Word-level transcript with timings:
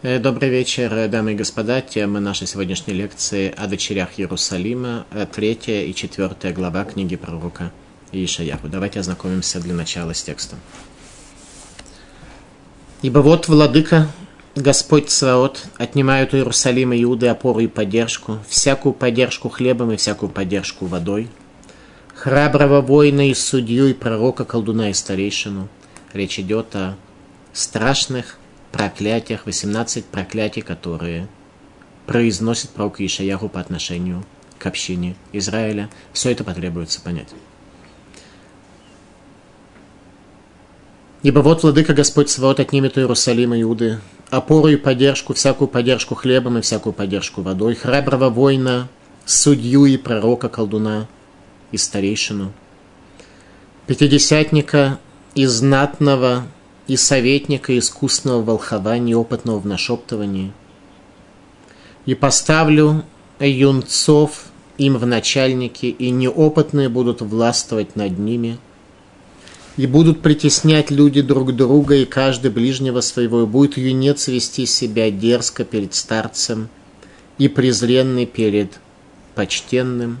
Э, 0.00 0.20
добрый 0.20 0.48
вечер, 0.48 0.94
э, 0.94 1.08
дамы 1.08 1.32
и 1.32 1.34
господа. 1.34 1.80
Тема 1.80 2.20
нашей 2.20 2.46
сегодняшней 2.46 2.94
лекции 2.94 3.52
о 3.56 3.66
дочерях 3.66 4.10
Иерусалима, 4.16 5.06
э, 5.10 5.26
третья 5.26 5.82
и 5.82 5.92
четвертая 5.92 6.52
глава 6.52 6.84
книги 6.84 7.16
пророка 7.16 7.72
Ишаяху. 8.12 8.68
Давайте 8.68 9.00
ознакомимся 9.00 9.58
для 9.58 9.74
начала 9.74 10.14
с 10.14 10.22
текстом. 10.22 10.60
«Ибо 13.02 13.18
вот 13.18 13.48
владыка, 13.48 14.06
Господь 14.54 15.10
Цаот, 15.10 15.66
отнимают 15.78 16.32
у 16.32 16.36
Иерусалима 16.36 16.96
Иуды 17.02 17.26
опору 17.26 17.58
и 17.58 17.66
поддержку, 17.66 18.38
всякую 18.48 18.92
поддержку 18.92 19.48
хлебом 19.48 19.90
и 19.90 19.96
всякую 19.96 20.30
поддержку 20.30 20.86
водой, 20.86 21.28
храброго 22.14 22.82
воина 22.82 23.28
и 23.28 23.34
судью 23.34 23.88
и 23.88 23.94
пророка, 23.94 24.44
колдуна 24.44 24.90
и 24.90 24.92
старейшину». 24.92 25.66
Речь 26.12 26.38
идет 26.38 26.76
о 26.76 26.94
страшных 27.52 28.38
проклятиях, 28.78 29.44
18 29.44 30.04
проклятий, 30.04 30.62
которые 30.62 31.26
произносит 32.06 32.70
пророк 32.70 33.00
Ишаяху 33.00 33.48
по 33.48 33.58
отношению 33.58 34.24
к 34.56 34.66
общине 34.66 35.16
Израиля. 35.32 35.90
Все 36.12 36.30
это 36.30 36.44
потребуется 36.44 37.00
понять. 37.00 37.26
Ибо 41.24 41.40
вот 41.40 41.64
владыка 41.64 41.92
Господь 41.92 42.30
Свод 42.30 42.60
отнимет 42.60 42.96
у 42.96 43.00
Иерусалима 43.00 43.60
Иуды 43.60 43.98
опору 44.30 44.68
и 44.68 44.76
поддержку, 44.76 45.34
всякую 45.34 45.66
поддержку 45.66 46.14
хлебом 46.14 46.58
и 46.58 46.60
всякую 46.60 46.92
поддержку 46.92 47.42
водой, 47.42 47.74
храброго 47.74 48.30
воина, 48.30 48.88
судью 49.26 49.86
и 49.86 49.96
пророка, 49.96 50.48
колдуна 50.48 51.08
и 51.72 51.76
старейшину, 51.76 52.52
пятидесятника 53.88 55.00
и 55.34 55.46
знатного 55.46 56.46
и 56.88 56.96
советника 56.96 57.78
искусного 57.78 58.42
волхования, 58.42 59.14
опытного 59.14 59.60
в 59.60 59.66
нашептывании. 59.66 60.52
И 62.06 62.14
поставлю 62.14 63.04
юнцов 63.38 64.46
им 64.78 64.96
в 64.96 65.06
начальники, 65.06 65.86
и 65.86 66.10
неопытные 66.10 66.88
будут 66.88 67.20
властвовать 67.20 67.94
над 67.94 68.18
ними, 68.18 68.58
и 69.76 69.86
будут 69.86 70.22
притеснять 70.22 70.90
люди 70.90 71.20
друг 71.20 71.54
друга, 71.54 71.96
и 71.96 72.04
каждый 72.04 72.50
ближнего 72.50 73.00
своего, 73.00 73.42
и 73.42 73.46
будет 73.46 73.76
юнец 73.76 74.26
вести 74.28 74.64
себя 74.64 75.10
дерзко 75.10 75.64
перед 75.64 75.94
старцем, 75.94 76.68
и 77.36 77.48
презренный 77.48 78.26
перед 78.26 78.80
почтенным. 79.34 80.18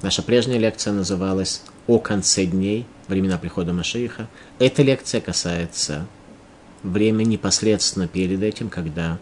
Наша 0.00 0.22
прежняя 0.22 0.58
лекция 0.58 0.92
называлась 0.92 1.62
«О 1.86 1.98
конце 1.98 2.44
дней», 2.44 2.86
времена 3.08 3.38
прихода 3.38 3.72
Машииха. 3.72 4.28
Эта 4.58 4.82
лекция 4.82 5.20
касается 5.20 6.06
времени 6.82 7.32
непосредственно 7.32 8.06
перед 8.06 8.42
этим, 8.42 8.68
когда 8.68 9.18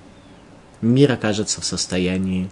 мир 0.80 1.12
окажется 1.12 1.60
в 1.60 1.64
состоянии 1.64 2.50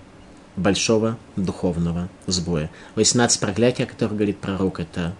большого 0.56 1.18
духовного 1.36 2.08
сбоя. 2.26 2.70
18 2.94 3.40
проклятий, 3.40 3.84
о 3.84 3.86
которых 3.86 4.14
говорит 4.14 4.38
пророк, 4.38 4.80
это 4.80 5.14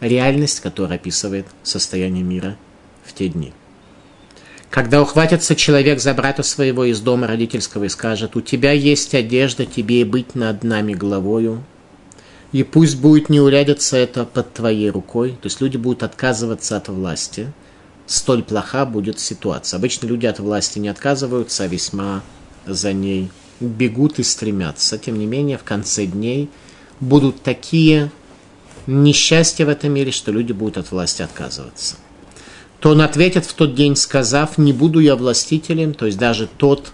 реальность, 0.00 0.60
которая 0.60 0.98
описывает 0.98 1.46
состояние 1.62 2.22
мира 2.22 2.56
в 3.04 3.12
те 3.12 3.28
дни. 3.28 3.52
Когда 4.70 5.00
ухватится 5.02 5.54
человек 5.54 6.00
за 6.00 6.14
брата 6.14 6.42
своего 6.42 6.84
из 6.84 7.00
дома 7.00 7.26
родительского 7.26 7.84
и 7.84 7.88
скажет, 7.88 8.34
«У 8.34 8.40
тебя 8.40 8.72
есть 8.72 9.14
одежда, 9.14 9.66
тебе 9.66 10.00
и 10.00 10.04
быть 10.04 10.34
над 10.34 10.64
нами 10.64 10.94
главою, 10.94 11.62
и 12.54 12.62
пусть 12.62 12.98
будет 12.98 13.30
не 13.30 13.40
урядиться 13.40 13.96
это 13.96 14.24
под 14.24 14.54
твоей 14.54 14.88
рукой, 14.88 15.30
то 15.30 15.46
есть 15.46 15.60
люди 15.60 15.76
будут 15.76 16.04
отказываться 16.04 16.76
от 16.76 16.86
власти, 16.86 17.52
столь 18.06 18.44
плоха 18.44 18.86
будет 18.86 19.18
ситуация. 19.18 19.78
Обычно 19.78 20.06
люди 20.06 20.26
от 20.26 20.38
власти 20.38 20.78
не 20.78 20.86
отказываются, 20.86 21.64
а 21.64 21.66
весьма 21.66 22.22
за 22.64 22.92
ней 22.92 23.28
бегут 23.58 24.20
и 24.20 24.22
стремятся. 24.22 24.98
Тем 24.98 25.18
не 25.18 25.26
менее, 25.26 25.58
в 25.58 25.64
конце 25.64 26.06
дней 26.06 26.48
будут 27.00 27.42
такие 27.42 28.12
несчастья 28.86 29.66
в 29.66 29.68
этом 29.68 29.92
мире, 29.92 30.12
что 30.12 30.30
люди 30.30 30.52
будут 30.52 30.78
от 30.78 30.92
власти 30.92 31.22
отказываться. 31.22 31.96
То 32.78 32.90
он 32.90 33.00
ответит 33.00 33.46
в 33.46 33.54
тот 33.54 33.74
день, 33.74 33.96
сказав, 33.96 34.58
не 34.58 34.72
буду 34.72 35.00
я 35.00 35.16
властителем, 35.16 35.92
то 35.92 36.06
есть 36.06 36.18
даже 36.18 36.48
тот, 36.56 36.92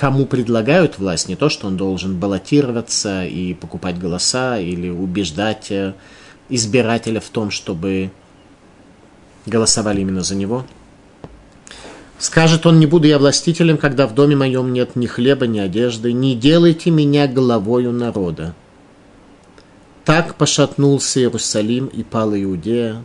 кому 0.00 0.24
предлагают 0.24 0.98
власть, 0.98 1.28
не 1.28 1.36
то, 1.36 1.50
что 1.50 1.66
он 1.66 1.76
должен 1.76 2.18
баллотироваться 2.18 3.26
и 3.26 3.52
покупать 3.52 3.98
голоса 3.98 4.58
или 4.58 4.88
убеждать 4.88 5.70
э, 5.70 5.92
избирателя 6.48 7.20
в 7.20 7.28
том, 7.28 7.50
чтобы 7.50 8.10
голосовали 9.44 10.00
именно 10.00 10.22
за 10.22 10.36
него. 10.36 10.64
Скажет 12.18 12.64
он, 12.64 12.80
не 12.80 12.86
буду 12.86 13.08
я 13.08 13.18
властителем, 13.18 13.76
когда 13.76 14.06
в 14.06 14.14
доме 14.14 14.36
моем 14.36 14.72
нет 14.72 14.96
ни 14.96 15.04
хлеба, 15.04 15.46
ни 15.46 15.58
одежды, 15.58 16.14
не 16.14 16.34
делайте 16.34 16.88
меня 16.88 17.28
главою 17.28 17.92
народа. 17.92 18.54
Так 20.06 20.34
пошатнулся 20.36 21.20
Иерусалим 21.20 21.88
и 21.88 22.04
пала 22.04 22.42
Иудея, 22.42 23.04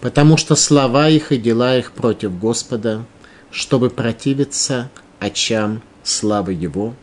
потому 0.00 0.36
что 0.36 0.54
слова 0.54 1.08
их 1.08 1.32
и 1.32 1.36
дела 1.36 1.76
их 1.76 1.90
против 1.90 2.38
Господа, 2.38 3.04
чтобы 3.50 3.90
противиться 3.90 4.88
очам 5.18 5.82
славы 6.02 6.52
Его. 6.52 6.94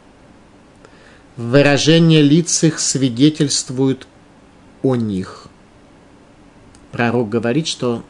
Выражение 1.37 2.21
лиц 2.21 2.63
их 2.63 2.79
свидетельствует 2.79 4.07
о 4.83 4.95
них. 4.95 5.47
Пророк 6.91 7.29
говорит, 7.29 7.67
что 7.67 8.03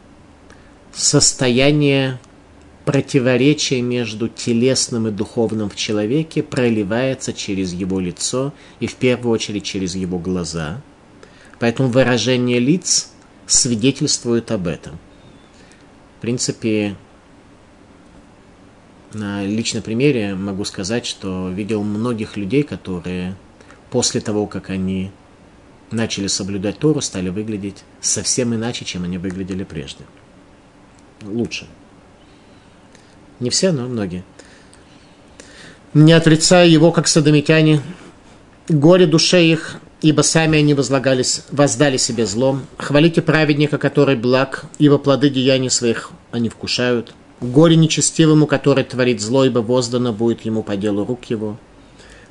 состояние 0.94 2.20
противоречия 2.86 3.82
между 3.82 4.30
телесным 4.30 5.08
и 5.08 5.12
духовным 5.12 5.70
в 5.70 5.76
человеке 5.76 6.42
проливается 6.42 7.34
через 7.34 7.72
его 7.72 8.00
лицо 8.00 8.54
и 8.80 8.88
в 8.88 8.96
первую 8.96 9.32
очередь 9.32 9.64
через 9.64 9.96
его 9.96 10.18
глаза. 10.18 10.82
Поэтому 11.60 11.90
выражение 11.90 12.58
лиц 12.58 13.12
свидетельствует 13.46 14.52
об 14.52 14.68
этом. 14.68 14.98
В 16.18 16.22
принципе, 16.22 16.96
на 19.14 19.44
личном 19.46 19.82
примере 19.82 20.36
могу 20.36 20.66
сказать, 20.66 21.06
что 21.06 21.50
видел 21.50 21.84
многих 21.84 22.38
людей, 22.38 22.64
которые 22.64 23.36
после 23.90 24.22
того, 24.22 24.46
как 24.46 24.70
они 24.70 25.12
начали 25.92 26.28
соблюдать 26.28 26.80
Тору, 26.80 27.02
стали 27.02 27.30
выглядеть 27.30 27.84
совсем 28.02 28.54
иначе, 28.54 28.86
чем 28.86 29.04
они 29.04 29.18
выглядели 29.18 29.64
прежде. 29.64 30.04
Лучше. 31.24 31.68
Не 33.40 33.50
все, 33.50 33.72
но 33.72 33.88
многие. 33.88 34.24
Не 35.94 36.14
отрицая 36.14 36.68
его, 36.68 36.92
как 36.92 37.08
садомитяне, 37.08 37.82
горе 38.68 39.08
душе 39.08 39.44
их, 39.44 39.78
ибо 40.02 40.22
сами 40.22 40.60
они 40.60 40.74
возлагались, 40.74 41.44
воздали 41.50 41.98
себе 41.98 42.26
злом. 42.26 42.66
Хвалите 42.78 43.22
праведника, 43.22 43.78
который 43.78 44.16
благ, 44.16 44.66
ибо 44.78 44.98
плоды 44.98 45.30
деяний 45.30 45.70
своих 45.70 46.12
они 46.32 46.50
вкушают. 46.50 47.16
Горе 47.42 47.76
нечестивому, 47.78 48.48
который 48.48 48.84
творит 48.84 49.22
зло, 49.22 49.46
ибо 49.46 49.60
воздано 49.60 50.12
будет 50.12 50.42
ему 50.42 50.62
по 50.62 50.76
делу 50.76 51.06
рук 51.06 51.26
его. 51.26 51.58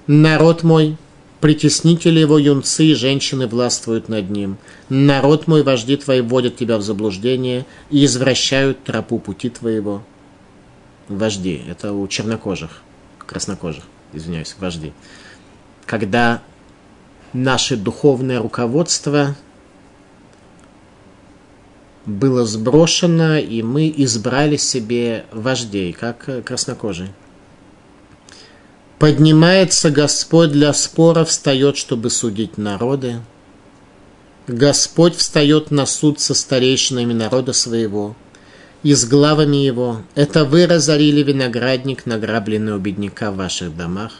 Народ 0.06 0.62
мой, 0.62 0.96
притеснители 1.40 2.20
его 2.20 2.38
юнцы 2.38 2.84
и 2.84 2.94
женщины 2.94 3.46
властвуют 3.46 4.08
над 4.08 4.28
ним. 4.28 4.58
Народ 4.88 5.46
мой, 5.46 5.62
вожди 5.62 5.96
твои 5.96 6.20
вводят 6.20 6.56
тебя 6.56 6.76
в 6.76 6.82
заблуждение 6.82 7.64
и 7.90 8.04
извращают 8.04 8.84
тропу 8.84 9.18
пути 9.18 9.48
твоего. 9.48 10.02
Вожди, 11.08 11.62
это 11.66 11.94
у 11.94 12.06
чернокожих, 12.06 12.82
краснокожих, 13.18 13.84
извиняюсь, 14.12 14.56
вожди. 14.58 14.92
Когда 15.86 16.42
наше 17.32 17.76
духовное 17.76 18.40
руководство– 18.40 19.36
было 22.08 22.46
сброшено, 22.46 23.36
и 23.36 23.62
мы 23.62 23.92
избрали 23.94 24.56
себе 24.56 25.26
вождей, 25.30 25.92
как 25.92 26.44
краснокожие. 26.44 27.12
Поднимается 28.98 29.90
Господь 29.90 30.50
для 30.50 30.72
спора, 30.72 31.24
встает, 31.24 31.76
чтобы 31.76 32.10
судить 32.10 32.58
народы. 32.58 33.20
Господь 34.48 35.14
встает 35.14 35.70
на 35.70 35.84
суд 35.86 36.18
со 36.18 36.34
старейшинами 36.34 37.12
народа 37.12 37.52
своего 37.52 38.16
и 38.82 38.94
с 38.94 39.04
главами 39.04 39.58
его. 39.58 40.02
Это 40.14 40.44
вы 40.44 40.66
разорили 40.66 41.22
виноградник, 41.22 42.06
награбленный 42.06 42.72
у 42.72 42.78
бедняка 42.78 43.30
в 43.30 43.36
ваших 43.36 43.76
домах. 43.76 44.12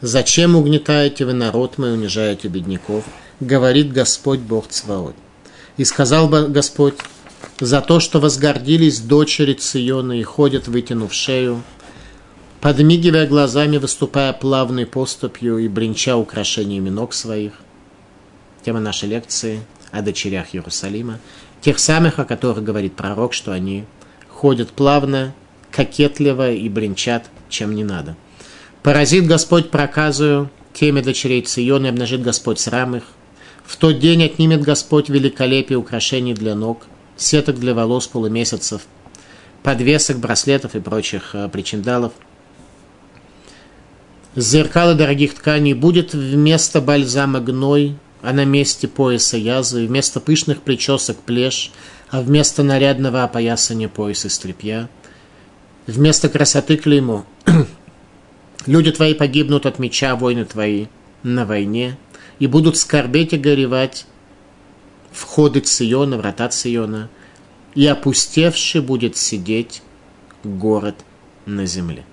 Зачем 0.00 0.56
угнетаете 0.56 1.26
вы 1.26 1.34
народ 1.34 1.78
мой, 1.78 1.92
унижаете 1.92 2.48
бедняков? 2.48 3.04
Говорит 3.40 3.92
Господь 3.92 4.40
Бог 4.40 4.68
Цваот. 4.68 5.14
И 5.76 5.84
сказал 5.84 6.28
Господь, 6.28 6.94
за 7.60 7.80
то, 7.80 8.00
что 8.00 8.20
возгордились 8.20 9.00
дочери 9.00 9.54
Циона 9.54 10.12
и 10.12 10.22
ходят, 10.22 10.68
вытянув 10.68 11.12
шею, 11.12 11.62
подмигивая 12.60 13.26
глазами, 13.26 13.78
выступая 13.78 14.32
плавной 14.32 14.86
поступью 14.86 15.58
и 15.58 15.68
бренча 15.68 16.16
украшениями 16.16 16.90
ног 16.90 17.14
своих. 17.14 17.52
Тема 18.64 18.80
нашей 18.80 19.08
лекции 19.08 19.60
о 19.92 20.02
дочерях 20.02 20.54
Иерусалима, 20.54 21.20
тех 21.60 21.78
самых, 21.78 22.18
о 22.18 22.24
которых 22.24 22.62
говорит 22.62 22.94
пророк, 22.96 23.32
что 23.32 23.52
они 23.52 23.84
ходят 24.28 24.70
плавно, 24.70 25.34
кокетливо 25.70 26.52
и 26.52 26.68
бренчат 26.68 27.30
чем 27.48 27.74
не 27.74 27.84
надо. 27.84 28.16
Поразит 28.82 29.26
Господь 29.26 29.70
проказую 29.70 30.50
теме 30.72 31.00
дочерей 31.00 31.42
Циона 31.42 31.86
и 31.86 31.88
обнажит 31.88 32.22
Господь 32.22 32.60
срам 32.60 32.96
их. 32.96 33.04
В 33.64 33.76
тот 33.76 33.98
день 33.98 34.24
отнимет 34.24 34.62
Господь 34.62 35.08
великолепие 35.08 35.78
украшений 35.78 36.34
для 36.34 36.54
ног, 36.54 36.86
сеток 37.16 37.58
для 37.58 37.74
волос 37.74 38.06
полумесяцев, 38.06 38.82
подвесок, 39.62 40.18
браслетов 40.18 40.74
и 40.74 40.80
прочих 40.80 41.34
э, 41.34 41.48
причиндалов. 41.48 42.12
Зеркало 44.36 44.94
дорогих 44.94 45.34
тканей 45.34 45.72
будет 45.72 46.12
вместо 46.12 46.80
бальзама 46.80 47.40
гной, 47.40 47.96
а 48.22 48.32
на 48.32 48.44
месте 48.44 48.86
пояса 48.86 49.36
язвы, 49.36 49.86
вместо 49.86 50.20
пышных 50.20 50.62
причесок 50.62 51.16
плешь, 51.16 51.72
а 52.10 52.20
вместо 52.20 52.62
нарядного 52.62 53.24
опоясания 53.24 53.88
пояса 53.88 54.28
стрепья, 54.28 54.88
вместо 55.86 56.28
красоты 56.28 56.76
клеймо. 56.76 57.24
Люди 58.66 58.92
твои 58.92 59.14
погибнут 59.14 59.64
от 59.64 59.78
меча, 59.78 60.14
войны 60.16 60.44
твои 60.44 60.86
на 61.22 61.46
войне, 61.46 61.96
и 62.38 62.46
будут 62.46 62.76
скорбеть 62.76 63.32
и 63.32 63.38
горевать 63.38 64.06
входы 65.16 65.60
Циона, 65.60 66.18
врата 66.18 66.48
Циона, 66.48 67.08
и 67.74 67.86
опустевший 67.86 68.80
будет 68.80 69.16
сидеть 69.16 69.82
город 70.44 70.96
на 71.46 71.66
земле. 71.66 72.04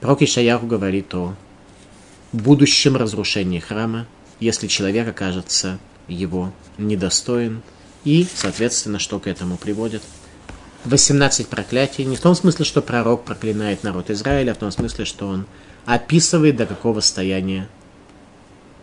Пророк 0.00 0.22
Ишаяху 0.22 0.66
говорит 0.66 1.14
о 1.14 1.34
будущем 2.32 2.96
разрушении 2.96 3.58
храма, 3.58 4.06
если 4.40 4.66
человек 4.66 5.08
окажется 5.08 5.78
его 6.06 6.52
недостоин, 6.78 7.62
и, 8.04 8.26
соответственно, 8.32 8.98
что 8.98 9.18
к 9.18 9.26
этому 9.26 9.56
приводит. 9.56 10.02
18 10.84 11.48
проклятий, 11.48 12.04
не 12.04 12.14
в 12.14 12.20
том 12.20 12.36
смысле, 12.36 12.64
что 12.64 12.80
пророк 12.80 13.24
проклинает 13.24 13.82
народ 13.82 14.10
Израиля, 14.10 14.52
а 14.52 14.54
в 14.54 14.58
том 14.58 14.70
смысле, 14.70 15.04
что 15.04 15.26
он 15.26 15.46
описывает, 15.84 16.56
до 16.56 16.66
какого 16.66 17.00
состояния 17.00 17.68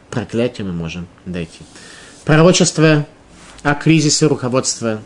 проклятия 0.10 0.64
мы 0.64 0.74
можем 0.74 1.08
дойти. 1.26 1.60
Пророчество 2.26 3.06
о 3.64 3.76
кризисе 3.76 4.28
руководства 4.28 5.02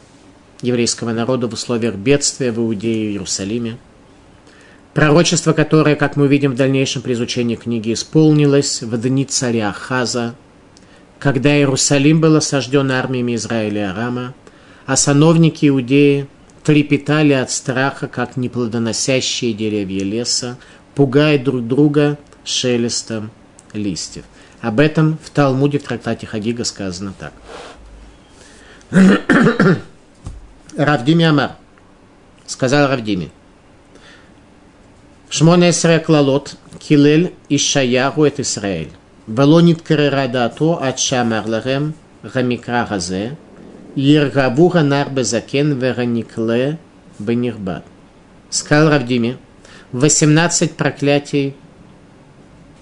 еврейского 0.62 1.14
народа 1.14 1.48
в 1.48 1.54
условиях 1.54 1.96
бедствия 1.96 2.52
в 2.52 2.60
Иудее 2.60 3.08
и 3.08 3.12
Иерусалиме. 3.14 3.80
Пророчество, 4.94 5.54
которое, 5.54 5.96
как 5.96 6.16
мы 6.16 6.26
увидим 6.26 6.52
в 6.52 6.56
дальнейшем 6.56 7.02
при 7.02 7.14
изучении 7.14 7.56
книги, 7.56 7.94
исполнилось 7.94 8.84
в 8.84 8.96
дни 9.02 9.26
царя 9.26 9.74
Хаза, 9.74 10.36
когда 11.18 11.58
Иерусалим 11.58 12.22
был 12.22 12.36
осажден 12.36 12.92
армиями 12.92 13.34
Израиля 13.34 13.82
и 13.82 13.86
Арама, 13.86 14.36
а 14.86 14.96
сановники 14.96 15.68
Иудеи 15.68 16.28
трепетали 16.64 17.34
от 17.34 17.50
страха, 17.50 18.08
как 18.08 18.38
неплодоносящие 18.38 19.54
деревья 19.54 20.04
леса, 20.04 20.60
пугая 20.94 21.40
друг 21.40 21.68
друга 21.68 22.20
шелестом 22.44 23.32
листьев. 23.74 24.24
Об 24.62 24.80
этом 24.80 25.18
в 25.24 25.30
Талмуде 25.30 25.80
в 25.80 25.84
трактате 25.84 26.26
Хагига 26.26 26.64
сказано 26.64 27.14
так. 27.18 27.34
Равдими 30.78 31.26
Амар. 31.26 31.52
Сказал 32.46 32.88
Равдими. 32.88 33.32
Шмоне 35.30 35.72
Эсре 35.72 36.00
Клалот, 36.00 36.56
Килель 36.80 37.34
и 37.50 37.58
Шаяру 37.58 38.24
это 38.24 38.42
Исраэль. 38.42 38.92
Балонит 39.28 39.82
Керерадато 39.82 40.78
от 40.78 41.00
Шамарларем 41.00 41.94
Рамикра 42.24 42.88
Газе, 42.90 43.38
Ергабура 43.96 44.82
Нарбезакен 44.82 45.78
Вераникле 45.78 46.80
Бенирбат. 47.20 47.84
Сказал 48.50 48.90
Равдими. 48.90 49.38
18 49.92 50.76
проклятий 50.76 51.56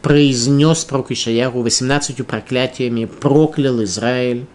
произнес 0.05 0.85
пророк 0.85 1.09
Ишаяру, 1.09 1.63
18 1.63 2.27
проклятиями 2.27 3.05
проклял 3.05 3.83
Израиль, 3.85 4.45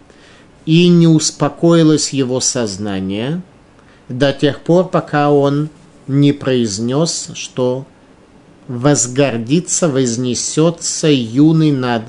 и 0.65 0.87
не 0.87 1.07
успокоилось 1.07 2.13
его 2.13 2.39
сознание 2.39 3.41
до 4.07 4.31
тех 4.31 4.61
пор, 4.61 4.87
пока 4.87 5.29
он 5.29 5.67
не 6.07 6.31
произнес, 6.31 7.31
что 7.33 7.85
возгордится, 8.69 9.89
вознесется 9.89 11.09
юный 11.09 11.73
над 11.73 12.03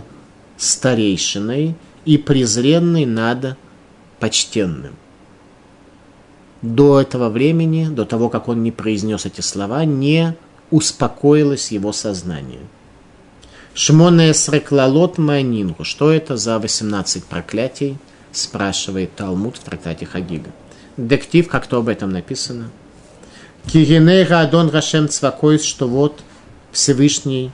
старейшиной 0.56 1.74
и 2.04 2.18
презренный 2.18 3.06
над 3.06 3.56
почтенным. 4.20 4.94
До 6.62 7.00
этого 7.00 7.28
времени, 7.28 7.88
до 7.88 8.04
того, 8.04 8.28
как 8.28 8.46
он 8.46 8.62
не 8.62 8.70
произнес 8.70 9.26
эти 9.26 9.40
слова, 9.40 9.84
не 9.84 10.36
успокоилось 10.70 11.72
его 11.72 11.90
сознание. 11.90 12.60
Шмоне 13.74 14.34
среклалот 14.34 15.16
майнингу. 15.16 15.84
Что 15.84 16.12
это 16.12 16.36
за 16.36 16.58
18 16.58 17.24
проклятий? 17.24 17.96
Спрашивает 18.30 19.14
Талмуд 19.16 19.56
в 19.56 19.60
трактате 19.60 20.04
Хагига. 20.04 20.50
Дектив, 20.98 21.48
как 21.48 21.66
то 21.66 21.78
об 21.78 21.88
этом 21.88 22.10
написано. 22.10 22.70
Кигенейра 23.66 24.40
Адон 24.40 24.68
Рашем 24.68 25.08
Цвакойс, 25.08 25.62
что 25.62 25.88
вот 25.88 26.20
Всевышний 26.70 27.50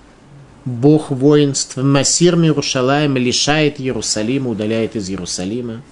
Бог 0.64 1.10
воинств 1.10 1.76
Масир 1.76 2.34
Мирушалаем 2.34 3.16
лишает 3.16 3.80
Иерусалима, 3.80 4.50
удаляет 4.50 4.96
из 4.96 5.08
Иерусалима. 5.08 5.82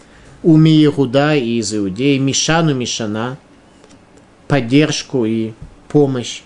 Уми 0.43 0.85
Иуда 0.87 1.35
и 1.37 1.59
из 1.59 1.73
Иудеи, 1.73 2.19
Мишану 2.19 2.75
Мишана, 2.75 3.39
поддержку 4.49 5.25
и 5.25 5.53
помощь. 5.89 6.43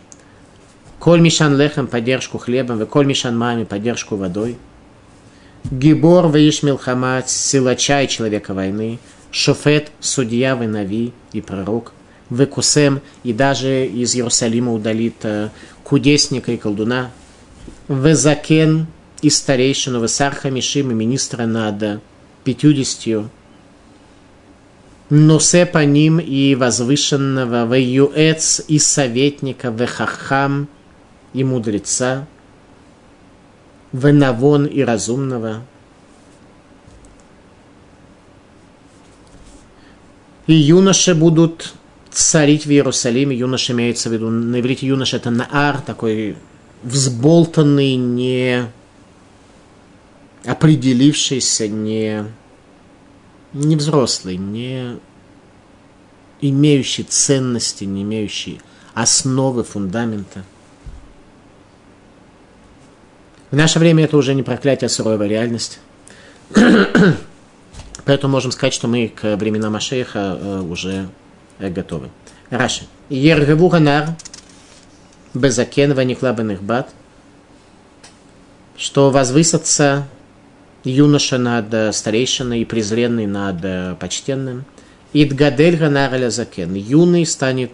Коль 1.00 1.20
Мишан 1.20 1.56
Лехем, 1.56 1.86
поддержку 1.86 2.36
хлебом, 2.36 2.82
и 2.82 2.84
Коль 2.84 3.06
Мишан 3.06 3.36
Мами, 3.36 3.64
поддержку 3.64 4.16
водой. 4.16 4.58
Гибор 5.70 6.26
Ваиш 6.26 6.62
Милхамат, 6.62 7.30
силача 7.30 8.02
и 8.02 8.08
человека 8.08 8.52
войны. 8.52 8.98
Шофет, 9.30 9.90
судья, 10.00 10.54
Венави 10.54 11.14
и 11.32 11.40
пророк. 11.40 11.94
Векусем, 12.28 13.00
и 13.24 13.32
даже 13.32 13.86
из 13.86 14.14
Иерусалима 14.14 14.74
удалит 14.74 15.24
э, 15.24 15.48
кудесника 15.84 16.52
и 16.52 16.58
колдуна. 16.58 17.10
Везакен, 17.88 18.86
и 19.22 19.30
старейшину, 19.30 20.02
Весарха 20.02 20.50
Мишим, 20.50 20.90
и 20.90 20.94
министра 20.94 21.46
над 21.46 22.02
пятьюдесятью. 22.44 23.30
Носе 25.08 25.64
по 25.64 25.82
ним 25.82 26.20
и 26.20 26.54
возвышенного, 26.54 27.66
Веюэц, 27.74 28.60
и 28.68 28.78
советника, 28.78 29.70
Вехахам, 29.70 30.68
и 31.32 31.44
мудреца, 31.44 32.26
Венавон 33.92 34.66
и 34.66 34.82
разумного, 34.82 35.62
и 40.46 40.54
юноши 40.54 41.14
будут 41.14 41.74
царить 42.10 42.66
в 42.66 42.70
Иерусалиме. 42.70 43.36
Юноша 43.36 43.72
имеется 43.72 44.08
в 44.08 44.12
виду, 44.12 44.30
на 44.30 44.60
иврите 44.60 44.86
юноша 44.86 45.16
это 45.16 45.30
наар, 45.30 45.80
такой 45.80 46.36
взболтанный, 46.82 47.96
не 47.96 48.66
определившийся, 50.44 51.68
не, 51.68 52.24
не 53.52 53.76
взрослый, 53.76 54.36
не 54.36 54.98
имеющий 56.40 57.02
ценности, 57.04 57.84
не 57.84 58.02
имеющий 58.02 58.60
основы, 58.94 59.62
фундамента. 59.62 60.44
В 63.50 63.56
наше 63.56 63.80
время 63.80 64.04
это 64.04 64.16
уже 64.16 64.34
не 64.34 64.44
проклятие, 64.44 64.86
а 64.86 64.88
суровая 64.88 65.26
реальность. 65.26 65.80
Поэтому 68.04 68.32
можем 68.32 68.52
сказать, 68.52 68.72
что 68.72 68.86
мы 68.86 69.08
к 69.08 69.36
временам 69.36 69.72
Машеха 69.72 70.38
э, 70.40 70.60
уже 70.60 71.08
э, 71.58 71.68
готовы. 71.68 72.10
Раши. 72.50 72.84
Ергеву 73.08 73.68
ганар 73.68 74.10
безакен 75.34 75.94
ваникла 75.94 76.32
бат, 76.32 76.90
что 78.76 79.10
возвысится 79.10 80.06
юноша 80.84 81.38
над 81.38 81.74
э, 81.74 81.92
старейшиной 81.92 82.60
и 82.60 82.64
презренный 82.64 83.26
над 83.26 83.98
почтенным. 83.98 84.64
Идгадель 85.12 85.76
ганар 85.76 86.30
закен. 86.30 86.74
Юный 86.74 87.26
станет 87.26 87.72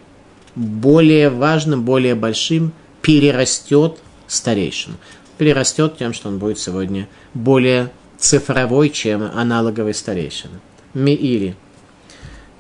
более 0.55 1.29
важным, 1.29 1.83
более 1.83 2.15
большим, 2.15 2.73
перерастет 3.03 3.99
старейшину 4.27 4.97
перерастет 5.37 5.99
тем, 5.99 6.13
что 6.13 6.29
он 6.29 6.39
будет 6.39 6.59
сегодня 6.59 7.09
более 7.35 7.91
цифровой, 8.19 8.91
чем 8.91 9.23
аналоговый 9.23 9.95
старейшина. 9.95 10.61
Миири. 10.95 11.57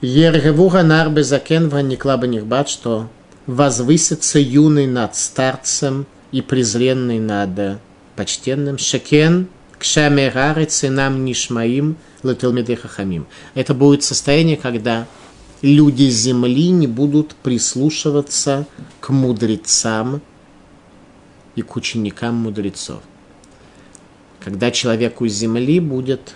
Ергевуга 0.00 0.82
нарбе 0.82 1.24
закен 1.24 1.68
ваникла 1.68 2.18
нихбат, 2.26 2.68
что 2.68 3.08
возвысится 3.46 4.38
юный 4.38 4.86
над 4.86 5.16
старцем 5.16 6.06
и 6.32 6.42
презренный 6.42 7.18
над 7.18 7.80
почтенным. 8.14 8.78
Шекен 8.78 9.48
кшамерары 9.78 10.64
ценам 10.66 11.24
нишмаим 11.24 11.96
летелмеды 12.22 12.76
хахамим. 12.76 13.26
Это 13.54 13.74
будет 13.74 14.02
состояние, 14.02 14.56
когда 14.56 15.06
люди 15.62 16.08
земли 16.08 16.70
не 16.70 16.86
будут 16.86 17.34
прислушиваться 17.36 18.66
к 19.00 19.10
мудрецам, 19.10 20.20
и 21.56 21.62
к 21.62 21.74
ученикам 21.74 22.36
мудрецов. 22.36 23.02
Когда 24.38 24.70
человеку 24.70 25.26
земли 25.26 25.80
будет 25.80 26.34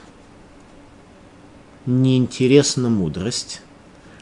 неинтересна 1.86 2.88
мудрость, 2.88 3.62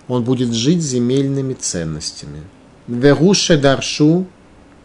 он 0.08 0.24
будет 0.24 0.52
жить 0.52 0.82
земельными 0.82 1.54
ценностями. 1.54 2.42
Веруше 2.86 3.56
даршу 3.58 4.26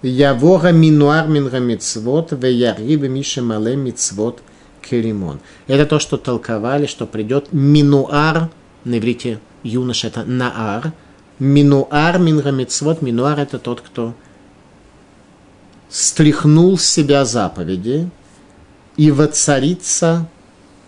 явора 0.01 0.71
минуар 0.71 1.27
минра 1.27 1.57
мицвот 1.57 2.31
веяриба 2.31 3.07
миша 3.07 3.41
мале 3.41 3.75
мицвот 3.75 4.41
керимон. 4.81 5.39
Это 5.67 5.85
то, 5.85 5.99
что 5.99 6.17
толковали, 6.17 6.85
что 6.85 7.07
придет 7.07 7.51
минуар, 7.51 8.49
на 8.83 8.99
иврите 8.99 9.39
юноша 9.63 10.07
это 10.07 10.23
наар, 10.25 10.91
минуар 11.39 12.19
минра 12.19 12.51
мицвот, 12.51 13.01
минуар 13.01 13.39
это 13.39 13.59
тот, 13.59 13.81
кто 13.81 14.13
стряхнул 15.93 16.79
с 16.79 16.85
себя 16.85 17.23
заповеди 17.23 18.09
и 18.97 19.11
воцарится, 19.11 20.27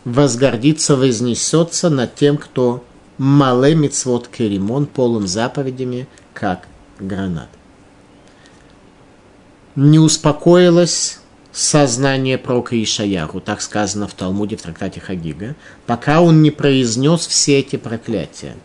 возгордится, 0.04 0.96
вознесется 0.96 1.92
над 1.92 2.16
тем, 2.16 2.38
кто 2.38 2.84
мале 3.20 3.76
мицвот 3.76 4.28
керимон, 4.28 4.88
полон 4.88 5.28
заповедями, 5.28 6.08
как 6.34 6.68
гранат. 7.00 7.50
Не 9.76 10.00
успокоилось 10.00 11.20
сознание 11.52 12.40
пророка 12.40 12.82
Ишаяру, 12.82 13.42
так 13.42 13.62
сказано 13.62 14.08
в 14.08 14.14
Талмуде 14.16 14.58
в 14.58 14.64
трактате 14.64 15.02
Хагига, 15.02 15.56
пока 15.86 16.20
он 16.22 16.42
не 16.42 16.50
произнес 16.50 17.28
все 17.28 17.60
эти 17.60 17.76
проклятия, 17.76 18.56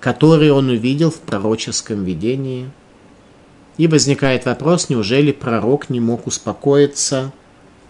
которые 0.00 0.52
он 0.52 0.68
увидел 0.68 1.10
в 1.10 1.20
пророческом 1.20 2.04
видении. 2.04 2.70
И 3.76 3.88
возникает 3.88 4.46
вопрос, 4.46 4.88
неужели 4.88 5.32
пророк 5.32 5.90
не 5.90 6.00
мог 6.00 6.26
успокоиться, 6.26 7.32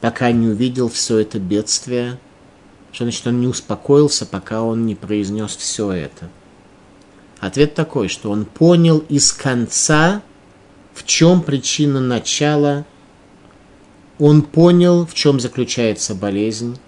пока 0.00 0.32
не 0.32 0.48
увидел 0.48 0.88
все 0.88 1.18
это 1.18 1.38
бедствие, 1.38 2.18
что 2.92 3.04
значит, 3.04 3.26
он 3.26 3.40
не 3.40 3.46
успокоился, 3.46 4.26
пока 4.26 4.62
он 4.62 4.86
не 4.86 4.94
произнес 4.94 5.54
все 5.54 5.92
это. 5.92 6.28
Ответ 7.40 7.74
такой, 7.74 8.08
что 8.08 8.30
он 8.30 8.46
понял 8.46 8.98
из 9.08 9.32
конца, 9.32 10.22
в 10.94 11.04
чем 11.04 11.42
причина 11.42 12.00
начала. 12.00 12.86
Он 14.18 14.40
понял, 14.42 15.04
в 15.04 15.12
чем 15.12 15.38
заключается 15.38 16.14
болезнь, 16.14 16.78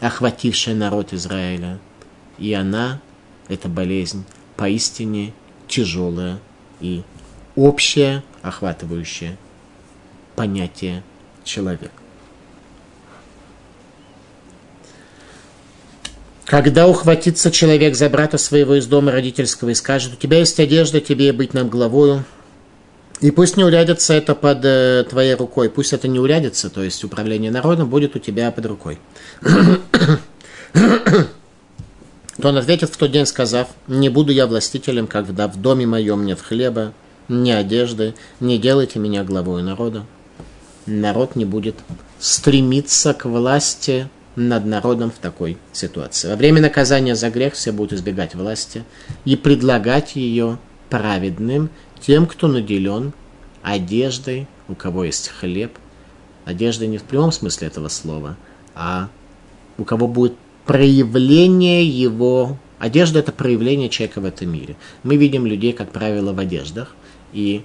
охватившая 0.00 0.74
народ 0.74 1.12
Израиля. 1.12 1.78
И 2.38 2.52
она, 2.54 3.00
эта 3.48 3.68
болезнь, 3.68 4.24
поистине 4.56 5.34
тяжелая 5.68 6.38
и 6.80 7.02
общее, 7.56 8.22
охватывающее 8.42 9.36
понятие 10.36 11.02
человека. 11.44 11.92
Когда 16.44 16.86
ухватится 16.86 17.50
человек 17.50 17.96
за 17.96 18.10
брата 18.10 18.36
своего 18.36 18.74
из 18.74 18.86
дома 18.86 19.12
родительского 19.12 19.70
и 19.70 19.74
скажет, 19.74 20.12
у 20.12 20.16
тебя 20.16 20.38
есть 20.38 20.60
одежда, 20.60 21.00
тебе 21.00 21.32
быть 21.32 21.54
нам 21.54 21.68
главою, 21.70 22.24
и 23.20 23.30
пусть 23.30 23.56
не 23.56 23.64
урядится 23.64 24.12
это 24.12 24.34
под 24.34 24.64
э, 24.64 25.04
твоей 25.08 25.34
рукой, 25.34 25.70
пусть 25.70 25.94
это 25.94 26.06
не 26.06 26.18
урядится, 26.20 26.68
то 26.68 26.82
есть 26.82 27.02
управление 27.04 27.50
народом 27.50 27.88
будет 27.88 28.14
у 28.16 28.18
тебя 28.18 28.50
под 28.50 28.66
рукой. 28.66 28.98
То 32.40 32.48
он 32.48 32.56
ответит 32.56 32.90
в 32.90 32.96
тот 32.96 33.12
день, 33.12 33.26
сказав, 33.26 33.68
не 33.86 34.08
буду 34.08 34.32
я 34.32 34.46
властителем, 34.46 35.06
когда 35.06 35.48
в 35.48 35.56
доме 35.56 35.86
моем 35.86 36.26
нет 36.26 36.40
хлеба, 36.40 36.92
ни 37.28 37.50
одежды, 37.50 38.14
не 38.40 38.58
делайте 38.58 38.98
меня 38.98 39.24
главой 39.24 39.62
народа. 39.62 40.04
Народ 40.86 41.36
не 41.36 41.44
будет 41.44 41.76
стремиться 42.18 43.14
к 43.14 43.24
власти 43.24 44.08
над 44.36 44.66
народом 44.66 45.10
в 45.10 45.18
такой 45.18 45.56
ситуации. 45.72 46.28
Во 46.28 46.36
время 46.36 46.60
наказания 46.60 47.14
за 47.14 47.30
грех 47.30 47.54
все 47.54 47.72
будут 47.72 47.94
избегать 47.94 48.34
власти 48.34 48.84
и 49.24 49.36
предлагать 49.36 50.16
ее 50.16 50.58
праведным 50.90 51.70
тем, 52.00 52.26
кто 52.26 52.48
наделен 52.48 53.12
одеждой, 53.62 54.46
у 54.68 54.74
кого 54.74 55.04
есть 55.04 55.28
хлеб. 55.28 55.78
Одежда 56.44 56.86
не 56.86 56.98
в 56.98 57.04
прямом 57.04 57.32
смысле 57.32 57.68
этого 57.68 57.88
слова, 57.88 58.36
а 58.74 59.08
у 59.78 59.84
кого 59.84 60.06
будет 60.06 60.34
проявление 60.66 61.86
его... 61.86 62.58
Одежда– 62.78 63.18
это 63.20 63.32
проявление 63.32 63.88
человека 63.88 64.20
в 64.20 64.26
этом 64.26 64.52
мире. 64.52 64.76
Мы 65.04 65.16
видим 65.16 65.46
людей, 65.46 65.72
как 65.72 65.90
правило, 65.90 66.34
в 66.34 66.38
одеждах, 66.38 66.94
и 67.34 67.62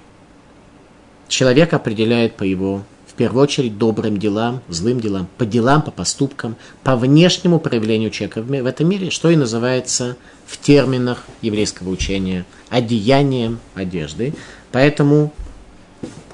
человек 1.28 1.72
определяет 1.72 2.36
по 2.36 2.42
его 2.42 2.82
первую 3.20 3.42
очередь 3.42 3.76
добрым 3.76 4.16
делам, 4.16 4.62
злым 4.70 4.98
делам, 4.98 5.28
по 5.36 5.44
делам, 5.44 5.82
по 5.82 5.90
поступкам, 5.90 6.56
по 6.82 6.96
внешнему 6.96 7.60
проявлению 7.60 8.08
человека 8.08 8.40
в 8.40 8.64
этом 8.64 8.88
мире, 8.88 9.10
что 9.10 9.28
и 9.28 9.36
называется 9.36 10.16
в 10.46 10.58
терминах 10.58 11.26
еврейского 11.42 11.90
учения 11.90 12.46
одеянием 12.70 13.60
одежды. 13.74 14.32
Поэтому 14.72 15.34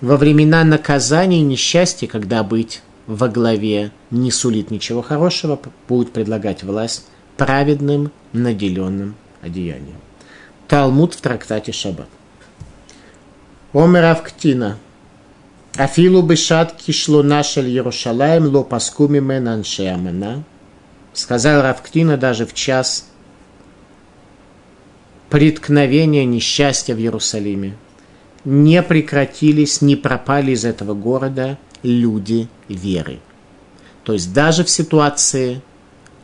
во 0.00 0.16
времена 0.16 0.62
наказания 0.62 1.40
и 1.40 1.42
несчастья, 1.42 2.06
когда 2.06 2.44
быть 2.44 2.82
во 3.08 3.26
главе 3.26 3.90
не 4.12 4.30
сулит 4.30 4.70
ничего 4.70 5.02
хорошего, 5.02 5.58
будет 5.88 6.12
предлагать 6.12 6.62
власть 6.62 7.06
праведным, 7.36 8.12
наделенным 8.32 9.16
одеянием. 9.42 9.98
Талмуд 10.68 11.14
в 11.14 11.20
трактате 11.20 11.72
Шаббат. 11.72 12.06
Омер 13.76 14.04
Авктина– 14.04 14.78
Афилу 15.76 16.22
бешат 16.22 16.72
кишлона 16.72 17.42
шель 17.42 17.68
Иерушалаем 17.68 18.46
ло 18.46 18.64
паску 18.64 19.06
мимен 19.06 19.46
анше 19.48 19.84
амана. 19.88 20.44
Сказал 21.12 21.60
Равктина 21.60 22.16
даже 22.16 22.46
в 22.46 22.54
час 22.54 23.06
преткновения 25.28 26.24
несчастья 26.24 26.94
в 26.94 26.98
Иерусалиме. 26.98 27.76
Не 28.46 28.82
прекратились, 28.82 29.82
не 29.82 29.96
пропали 29.96 30.52
из 30.52 30.64
этого 30.64 30.94
города 30.94 31.58
люди 31.82 32.48
веры. 32.70 33.18
То 34.04 34.14
есть 34.14 34.32
даже 34.32 34.64
в 34.64 34.70
ситуации, 34.70 35.60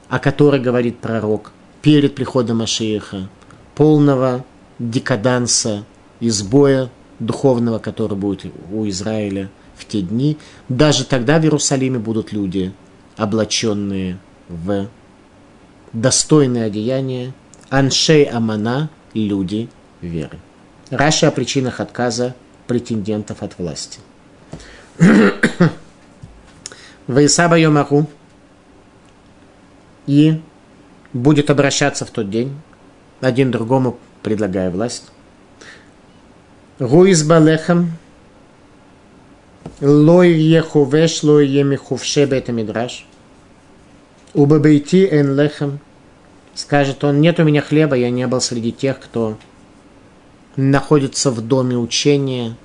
о 0.09 0.18
которой 0.18 0.59
говорит 0.59 1.00
пророк 1.00 1.52
перед 1.82 2.14
приходом 2.14 2.62
Ашииха, 2.62 3.28
полного 3.75 4.47
декаданса, 4.78 5.85
избоя 6.21 6.88
духовного, 7.19 7.78
который 7.78 8.16
будет 8.16 8.52
у 8.73 8.88
Израиля 8.88 9.50
в 9.76 9.85
те 9.85 10.02
дни, 10.02 10.38
даже 10.69 11.04
тогда 11.04 11.38
в 11.38 11.42
Иерусалиме 11.42 11.99
будут 11.99 12.33
люди, 12.33 12.73
облаченные 13.16 14.19
в 14.49 14.88
достойное 15.92 16.66
одеяние, 16.66 17.33
аншей 17.71 18.25
амана, 18.25 18.90
люди 19.14 19.69
веры. 20.00 20.38
Раша 20.90 21.28
о 21.28 21.31
причинах 21.31 21.81
отказа 21.81 22.35
претендентов 22.66 23.42
от 23.42 23.59
власти. 23.59 24.00
Ваисаба 27.07 27.59
Йомару 27.59 28.07
и 30.07 30.40
будет 31.12 31.50
обращаться 31.50 32.04
в 32.04 32.11
тот 32.11 32.31
день, 32.31 32.59
один 33.21 33.50
другому 33.50 33.99
предлагая 34.23 34.71
власть. 34.71 35.11
Руиз 36.79 37.23
балехам, 37.23 37.93
лой 39.81 40.33
ехувеш, 40.33 41.23
лой 41.23 41.47
емихувше 41.47 42.26
бета 42.26 42.52
мидраш. 42.52 43.07
Убабейти 44.35 45.07
эн 45.11 45.37
лехам. 45.37 45.81
Скажет 46.55 47.05
он, 47.05 47.21
нет 47.21 47.38
у 47.41 47.45
меня 47.45 47.61
хлеба, 47.61 47.97
я 47.97 48.11
не 48.11 48.26
был 48.26 48.41
среди 48.41 48.73
тех, 48.73 49.00
кто 49.00 49.37
находится 50.57 51.31
в 51.31 51.41
доме 51.41 51.76
учения. 51.76 52.57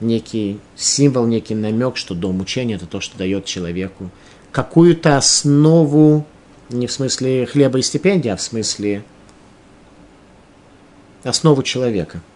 Некий 0.00 0.60
символ, 0.76 1.26
некий 1.26 1.54
намек, 1.54 1.96
что 1.96 2.14
дом 2.14 2.40
учения– 2.40 2.74
это 2.76 2.86
то, 2.86 3.00
что 3.00 3.16
дает 3.16 3.46
человеку 3.46 4.10
какую-то 4.52 5.16
основу, 5.16 6.26
не 6.68 6.86
в 6.86 6.92
смысле 6.92 7.46
хлеба 7.46 7.78
и 7.78 7.82
стипендии, 7.82 8.28
а 8.28 8.36
в 8.36 8.42
смысле 8.42 9.04
основу 11.24 11.62
человека– 11.62 12.20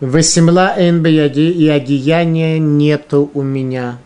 Весемла 0.00 0.74
эн 0.76 1.02
бияди, 1.02 1.50
и 1.50 1.68
одеяния 1.68 2.58
нету 2.58 3.30
у 3.34 3.42
меня. 3.42 3.98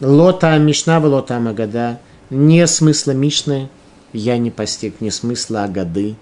Лота 0.00 0.58
Мишна, 0.58 0.98
лота 0.98 1.38
Магада. 1.38 2.00
Не 2.30 2.66
смысла 2.66 3.12
Мишны 3.12 3.68
я 4.12 4.38
не 4.38 4.50
постиг, 4.50 5.00
не 5.00 5.10
смысла 5.10 5.64
Агады, 5.64 6.16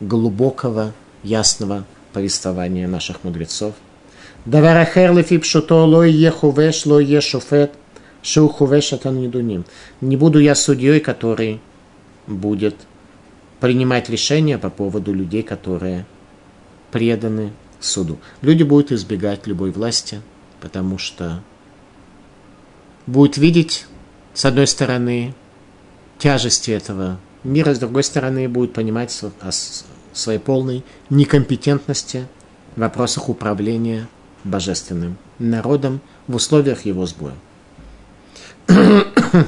глубокого, 0.00 0.92
ясного 1.22 1.84
повествования 2.12 2.86
наших 2.86 3.24
мудрецов. 3.24 3.74
Даварахер 4.44 5.12
лефи 5.12 5.38
пшуто 5.38 5.84
лой 5.84 6.12
е 6.12 6.30
хувеш, 6.30 6.86
лой 6.86 7.04
е 7.04 7.20
шуфет, 7.20 7.72
шоу 8.22 8.48
хувеш 8.48 8.92
недуним. 8.92 9.64
Не 10.00 10.16
буду 10.16 10.38
я 10.38 10.54
судьей, 10.54 11.00
который 11.00 11.60
будет 12.26 12.76
принимать 13.60 14.08
решения 14.08 14.58
по 14.58 14.70
поводу 14.70 15.12
людей, 15.12 15.42
которые 15.42 16.06
преданы 16.96 17.52
суду. 17.78 18.18
Люди 18.40 18.62
будут 18.62 18.90
избегать 18.90 19.46
любой 19.46 19.70
власти, 19.70 20.22
потому 20.62 20.96
что 20.96 21.42
будут 23.06 23.36
видеть, 23.36 23.84
с 24.32 24.46
одной 24.46 24.66
стороны, 24.66 25.34
тяжести 26.16 26.70
этого 26.70 27.20
мира, 27.44 27.74
с 27.74 27.78
другой 27.78 28.02
стороны, 28.02 28.48
будут 28.48 28.72
понимать 28.72 29.14
о 29.42 29.50
своей 30.14 30.38
полной 30.38 30.84
некомпетентности 31.10 32.28
в 32.76 32.80
вопросах 32.80 33.28
управления 33.28 34.08
божественным 34.42 35.18
народом 35.38 36.00
в 36.26 36.36
условиях 36.36 36.86
его 36.86 37.04
сбоя. 37.04 37.34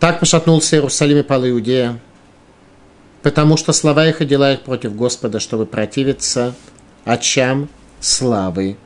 Так 0.00 0.18
пошатнулся 0.18 0.74
Иерусалим 0.74 1.18
и 1.18 1.22
пал 1.22 1.46
Иудея, 1.46 2.00
потому 3.22 3.56
что 3.56 3.72
слова 3.72 4.06
их 4.06 4.20
и 4.20 4.24
дела 4.24 4.52
их 4.52 4.62
против 4.62 4.94
Господа, 4.94 5.40
чтобы 5.40 5.66
противиться 5.66 6.54
очам 7.04 7.68
славы 8.00 8.76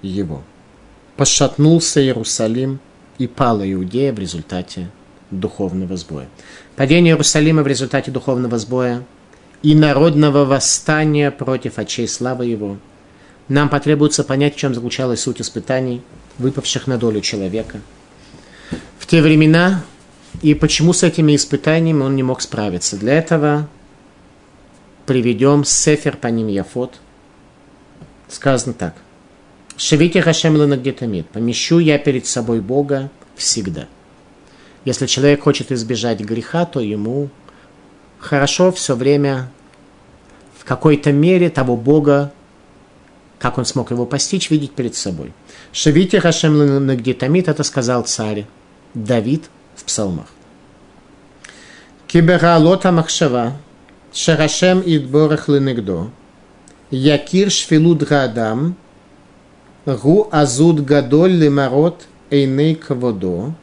его. 0.00 0.42
Пошатнулся 1.16 2.00
Иерусалим 2.02 2.80
и 3.18 3.26
пала 3.26 3.70
Иудея 3.70 4.12
в 4.12 4.18
результате 4.18 4.90
духовного 5.30 5.96
сбоя. 5.96 6.28
Падение 6.76 7.12
Иерусалима 7.12 7.62
в 7.62 7.66
результате 7.66 8.10
духовного 8.10 8.58
сбоя 8.58 9.04
и 9.62 9.74
народного 9.74 10.44
восстания 10.44 11.30
против 11.30 11.78
очей 11.78 12.08
славы 12.08 12.46
его. 12.46 12.78
Нам 13.48 13.68
потребуется 13.68 14.24
понять, 14.24 14.54
в 14.54 14.58
чем 14.58 14.74
заключалась 14.74 15.20
суть 15.20 15.40
испытаний, 15.40 16.02
выпавших 16.38 16.86
на 16.86 16.96
долю 16.96 17.20
человека. 17.20 17.80
В 18.98 19.06
те 19.06 19.20
времена 19.20 19.84
и 20.40 20.54
почему 20.54 20.92
с 20.94 21.02
этими 21.02 21.36
испытаниями 21.36 22.02
он 22.02 22.16
не 22.16 22.22
мог 22.22 22.40
справиться. 22.40 22.96
Для 22.96 23.14
этого 23.14 23.68
приведем 25.06 25.64
Сефер 25.64 26.16
по 26.16 26.28
ним 26.28 26.48
Яфот. 26.48 27.00
Сказано 28.28 28.74
так. 28.74 28.94
Шевите 29.76 30.22
Хашем 30.22 30.56
Ленагдетамид. 30.56 31.28
Помещу 31.28 31.78
я 31.78 31.98
перед 31.98 32.26
собой 32.26 32.60
Бога 32.60 33.10
всегда. 33.36 33.88
Если 34.84 35.06
человек 35.06 35.42
хочет 35.42 35.72
избежать 35.72 36.20
греха, 36.20 36.64
то 36.64 36.80
ему 36.80 37.30
хорошо 38.18 38.72
все 38.72 38.94
время 38.94 39.50
в 40.58 40.64
какой-то 40.64 41.12
мере 41.12 41.50
того 41.50 41.76
Бога, 41.76 42.32
как 43.38 43.58
он 43.58 43.64
смог 43.64 43.90
его 43.90 44.06
постичь, 44.06 44.50
видеть 44.50 44.72
перед 44.72 44.94
собой. 44.94 45.32
Шевите 45.72 46.20
Хашем 46.20 46.86
Нагдитамит, 46.86 47.48
это 47.48 47.62
сказал 47.64 48.04
царь 48.04 48.46
Давид 48.94 49.44
в 49.74 49.84
псалмах. 49.84 50.26
Кибералота 52.06 52.92
Махшава, 52.92 53.56
Шарашем 54.12 54.82
Идборах 54.84 55.48
Ленегдо, 55.48 56.10
Якир 56.90 57.50
Шфилуд 57.50 58.02
Гадам, 58.02 58.76
Гу 59.86 60.28
Азуд 60.30 60.84
Гадоль 60.84 61.32
Лемарот 61.32 62.06
Эйней 62.30 62.74
Каводо, 62.74 63.54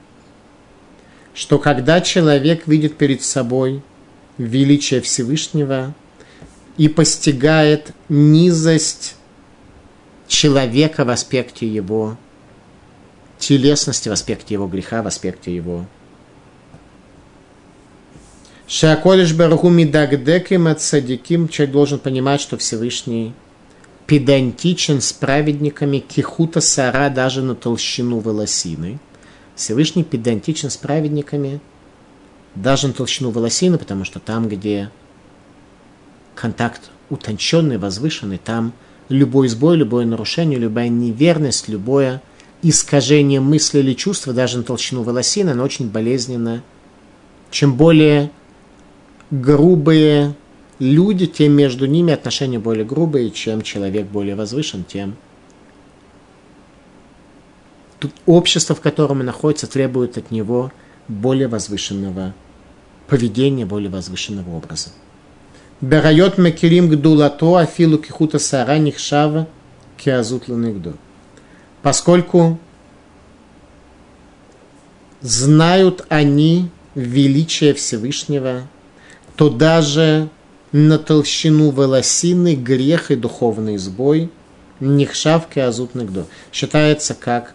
что 1.35 1.59
когда 1.59 2.01
человек 2.01 2.67
видит 2.67 2.97
перед 2.97 3.21
собой 3.21 3.83
величие 4.37 5.01
Всевышнего 5.01 5.93
и 6.77 6.87
постигает 6.87 7.93
низость 8.09 9.15
человека 10.27 11.05
в 11.05 11.09
аспекте 11.09 11.67
его 11.67 12.17
телесности, 13.37 14.09
в 14.09 14.13
аспекте 14.13 14.55
его 14.55 14.67
греха, 14.67 15.03
в 15.03 15.07
аспекте 15.07 15.55
его 15.55 15.85
Шаколиш 18.69 19.33
Бараху 19.33 19.69
Мидагдеким 19.69 20.67
от 20.67 20.81
Садиким, 20.81 21.49
человек 21.49 21.73
должен 21.73 21.99
понимать, 21.99 22.39
что 22.39 22.55
Всевышний 22.55 23.33
педантичен 24.05 25.01
с 25.01 25.11
праведниками. 25.11 25.99
Кихута 25.99 26.61
сара 26.61 27.09
даже 27.09 27.41
на 27.41 27.55
толщину 27.55 28.19
волосины– 28.19 28.99
Всевышний 29.59 30.05
педантичен 30.05 30.69
с 30.69 30.77
праведниками, 30.77 31.59
даже 32.55 32.87
на 32.87 32.93
толщину 32.93 33.29
волосины, 33.29 33.77
потому 33.77 34.05
что 34.05 34.21
там, 34.21 34.47
где 34.47 34.89
контакт 36.33 36.91
утонченный, 37.09 37.77
возвышенный, 37.77 38.37
там 38.37 38.71
любой 39.09 39.49
сбой, 39.49 39.75
любое 39.75 40.05
нарушение, 40.05 40.57
любая 40.57 40.87
неверность, 40.87 41.67
любое 41.67 42.21
искажение 42.61 43.41
мысли 43.41 43.79
или 43.79 43.93
чувства, 43.93 44.31
даже 44.31 44.59
на 44.59 44.63
толщину 44.63 45.03
волосины, 45.03 45.49
оно 45.49 45.63
очень 45.65 45.89
болезненно. 45.89 46.63
Чем 47.51 47.75
более 47.75 48.31
грубые 49.31 50.35
люди, 50.79 51.27
тем 51.27 51.53
между 51.53 51.85
ними 51.85 52.13
отношения 52.13 52.59
более 52.59 52.85
грубые, 52.85 53.31
чем 53.31 53.61
человек 53.61 54.07
более 54.07 54.35
возвышен, 54.35 54.83
тем 54.83 55.15
общество, 58.25 58.75
в 58.75 58.81
котором 58.81 59.19
он 59.19 59.25
находится, 59.25 59.67
требует 59.67 60.17
от 60.17 60.31
него 60.31 60.71
более 61.07 61.47
возвышенного 61.47 62.33
поведения, 63.07 63.65
более 63.65 63.89
возвышенного 63.89 64.55
образа. 64.55 64.89
Берайот 65.81 66.37
мекирим 66.37 66.89
гдулато 66.89 67.59
афилу 67.59 67.97
кихута 67.97 68.39
сара 68.39 68.77
нихшава 68.77 69.47
киазут 69.97 70.47
ланегдо. 70.47 70.93
Поскольку 71.81 72.59
знают 75.21 76.05
они 76.09 76.69
величие 76.95 77.73
Всевышнего, 77.73 78.67
то 79.39 79.49
даже 79.49 80.29
на 80.73 80.99
толщину 80.99 81.71
волосины 81.71 82.55
грех 82.55 83.09
и 83.09 83.15
духовный 83.15 83.77
сбой 83.77 84.29
нихшавки 84.81 85.59
азут 85.59 85.95
нигдо 85.95 86.25
считается 86.51 87.13
как 87.13 87.53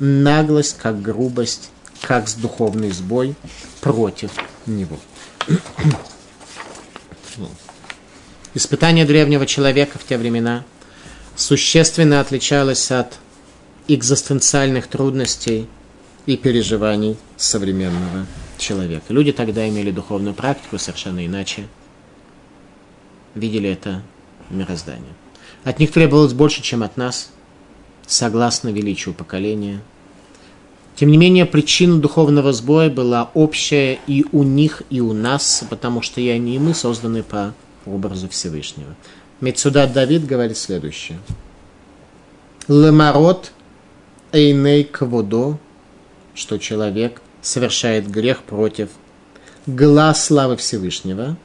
наглость, 0.00 0.76
как 0.82 1.00
грубость, 1.00 1.70
как 2.02 2.26
с 2.26 2.34
духовный 2.34 2.90
сбой 2.90 3.36
против 3.80 4.32
него. 4.66 4.98
Испытание 8.54 9.04
древнего 9.04 9.46
человека 9.46 10.00
в 10.00 10.04
те 10.04 10.18
времена 10.18 10.64
существенно 11.36 12.18
отличалось 12.18 12.90
от 12.90 13.14
экзистенциальных 13.86 14.88
трудностей 14.88 15.68
и 16.26 16.36
переживаний 16.36 17.16
современного 17.36 18.26
человека. 18.58 19.04
Люди 19.08 19.32
тогда 19.32 19.68
имели 19.68 19.90
духовную 19.90 20.34
практику 20.34 20.78
совершенно 20.78 21.24
иначе, 21.24 21.66
видели 23.34 23.70
это 23.70 24.02
мироздание. 24.50 25.14
От 25.64 25.78
них 25.78 25.92
требовалось 25.92 26.32
больше, 26.32 26.62
чем 26.62 26.82
от 26.82 26.96
нас– 26.96 27.30
согласно 28.06 28.68
величию 28.68 29.14
поколения. 29.14 29.80
Тем 30.94 31.10
не 31.10 31.18
менее, 31.18 31.44
причина 31.44 31.98
духовного 31.98 32.52
сбоя 32.52 32.88
была 32.88 33.30
общая 33.34 33.98
и 34.06 34.24
у 34.32 34.42
них, 34.44 34.82
и 34.88 35.00
у 35.00 35.12
нас, 35.12 35.64
потому 35.68 36.00
что 36.00 36.20
и 36.20 36.28
они, 36.28 36.56
и 36.56 36.58
мы 36.58 36.72
созданы 36.72 37.22
по 37.22 37.52
образу 37.84 38.28
Всевышнего. 38.28 38.94
Мецудат 39.40 39.92
Давид 39.92 40.24
говорит 40.24 40.56
следующее. 40.56 41.18
Лемарот 42.68 43.52
эйней 44.32 44.84
кводо, 44.84 45.58
что 46.36 46.58
человек 46.58 47.20
совершает 47.42 48.08
грех 48.08 48.44
против 48.44 48.90
глаз 49.66 50.24
славы 50.24 50.56
Всевышнего. 50.56 51.36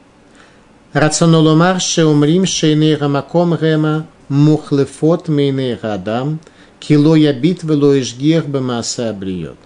Рационоломар 0.92 1.80
шеумрим 1.80 2.46
шейней 2.46 2.94
рамаком 2.94 3.56
рема 3.56 4.06
мухлефот 4.28 5.26
мейней 5.26 5.76
радам– 5.82 6.38
Кило 6.82 7.14
ябит 7.14 7.62
вело 7.62 7.96
ишгех 8.00 8.48
бемаса 8.48 9.10
абриот. 9.10 9.56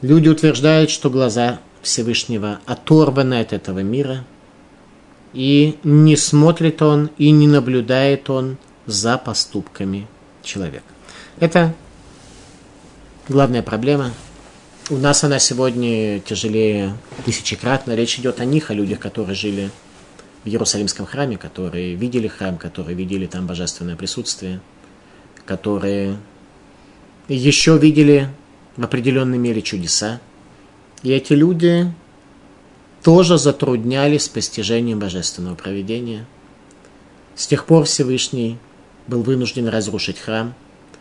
Люди 0.00 0.28
утверждают, 0.28 0.90
что 0.90 1.10
глаза 1.10 1.60
Всевышнего 1.80 2.58
оторваны 2.66 3.38
от 3.38 3.52
этого 3.52 3.78
мира, 3.84 4.24
и 5.32 5.78
не 5.84 6.16
смотрит 6.16 6.82
он 6.82 7.10
и 7.18 7.30
не 7.30 7.46
наблюдает 7.46 8.30
он 8.30 8.56
за 8.86 9.16
поступками 9.16 10.08
человека. 10.42 10.82
Это 11.38 11.72
главная 13.28 13.62
проблема. 13.62 14.12
У 14.90 14.96
нас 14.96 15.24
она 15.24 15.38
сегодня 15.38 16.20
тяжелее 16.20 16.96
тысячекратно. 17.24 17.94
Речь 17.94 18.18
идет 18.18 18.40
о 18.40 18.44
них, 18.44 18.70
о 18.70 18.74
людях, 18.74 18.98
которые 18.98 19.34
жили 19.34 19.70
в 20.44 20.48
Иерусалимском 20.48 21.06
храме, 21.06 21.38
которые 21.38 21.94
видели 21.94 22.28
храм, 22.28 22.58
которые 22.58 22.96
видели 22.96 23.26
там 23.26 23.46
божественное 23.46 23.96
присутствие– 23.96 24.60
которые 25.44 26.18
еще 27.28 27.78
видели 27.78 28.28
в 28.76 28.84
определенной 28.84 29.38
мере 29.38 29.62
чудеса. 29.62 30.20
И 31.02 31.10
эти 31.10 31.32
люди 31.32 31.92
тоже 33.02 33.38
затруднялись 33.38 34.24
с 34.24 34.28
постижением 34.28 34.98
божественного 34.98 35.54
проведения. 35.54 36.26
С 37.34 37.46
тех 37.46 37.66
пор 37.66 37.84
Всевышний 37.84 38.58
был 39.06 39.22
вынужден 39.22 39.68
разрушить 39.68 40.18
храм. 40.18 40.54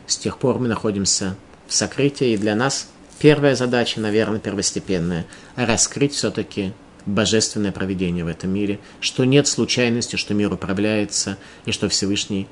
С 0.08 0.18
тех 0.18 0.38
пор 0.38 0.60
мы 0.60 0.68
находимся 0.68 1.36
в 1.72 1.74
сокрытии. 1.74 2.34
И 2.34 2.38
для 2.38 2.54
нас 2.54 2.90
первая 3.20 3.56
задача, 3.56 4.00
наверное, 4.02 4.40
первостепенная– 4.40 5.26
раскрыть 5.56 6.14
все-таки 6.14 6.74
божественное 7.06 7.72
проведение 7.72 8.26
в 8.26 8.28
этом 8.28 8.52
мире, 8.52 8.80
что 9.00 9.24
нет 9.24 9.48
случайности, 9.48 10.18
что 10.18 10.34
мир 10.34 10.54
управляется, 10.54 11.38
и 11.66 11.72
что 11.72 11.90
Всевышний 11.90 12.48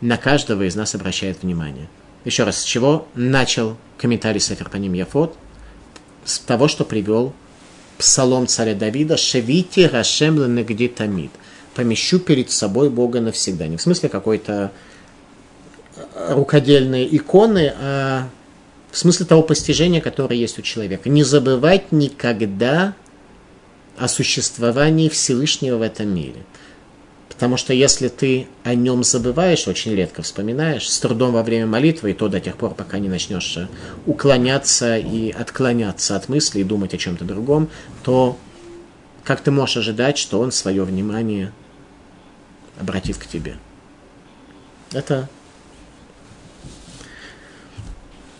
на 0.00 0.16
каждого 0.16 0.62
из 0.62 0.76
нас 0.76 0.94
обращает 0.94 1.42
внимание. 1.42 1.88
Еще 2.24 2.44
раз, 2.44 2.60
с 2.60 2.64
чего 2.64 3.08
начал 3.14 3.76
комментарий 3.96 4.40
Сефер 4.40 4.68
Паним 4.68 4.92
Яфот? 4.92 5.36
С 6.24 6.38
того, 6.38 6.68
что 6.68 6.84
привел 6.84 7.32
псалом 7.96 8.46
царя 8.46 8.74
Давида 8.74 9.16
«Шевите 9.16 9.86
Рашем 9.86 10.36
Ленегди 10.36 10.88
Тамид» 10.88 11.30
помещу 11.74 12.18
перед 12.18 12.50
собой 12.50 12.90
Бога 12.90 13.20
навсегда. 13.20 13.66
Не 13.66 13.78
в 13.78 13.82
смысле 13.82 14.10
какой-то 14.10 14.70
рукодельной 16.28 17.08
иконы, 17.10 17.72
а 17.76 18.28
в 18.90 18.98
смысле 18.98 19.26
того 19.26 19.42
постижения, 19.42 20.00
которое 20.00 20.36
есть 20.36 20.58
у 20.58 20.62
человека. 20.62 21.08
Не 21.08 21.22
забывать 21.22 21.92
никогда 21.92 22.94
о 23.96 24.08
существовании 24.08 25.08
Всевышнего 25.08 25.76
в 25.76 25.82
этом 25.82 26.14
мире. 26.14 26.44
Потому 27.28 27.56
что 27.56 27.72
если 27.72 28.08
ты 28.08 28.48
о 28.64 28.74
нем 28.74 29.02
забываешь, 29.02 29.66
очень 29.66 29.94
редко 29.94 30.20
вспоминаешь, 30.22 30.90
с 30.90 30.98
трудом 30.98 31.32
во 31.32 31.42
время 31.42 31.66
молитвы, 31.66 32.10
и 32.10 32.14
то 32.14 32.28
до 32.28 32.40
тех 32.40 32.56
пор, 32.56 32.74
пока 32.74 32.98
не 32.98 33.08
начнешь 33.08 33.58
уклоняться 34.04 34.98
и 34.98 35.30
отклоняться 35.30 36.16
от 36.16 36.28
мыслей 36.28 36.62
и 36.62 36.64
думать 36.64 36.92
о 36.92 36.98
чем-то 36.98 37.24
другом, 37.24 37.70
то 38.02 38.36
как 39.24 39.40
ты 39.40 39.50
можешь 39.50 39.78
ожидать, 39.78 40.18
что 40.18 40.40
он 40.40 40.52
свое 40.52 40.82
внимание 40.82 41.52
обратит 42.78 43.16
к 43.16 43.26
тебе? 43.26 43.56
Это, 44.92 45.28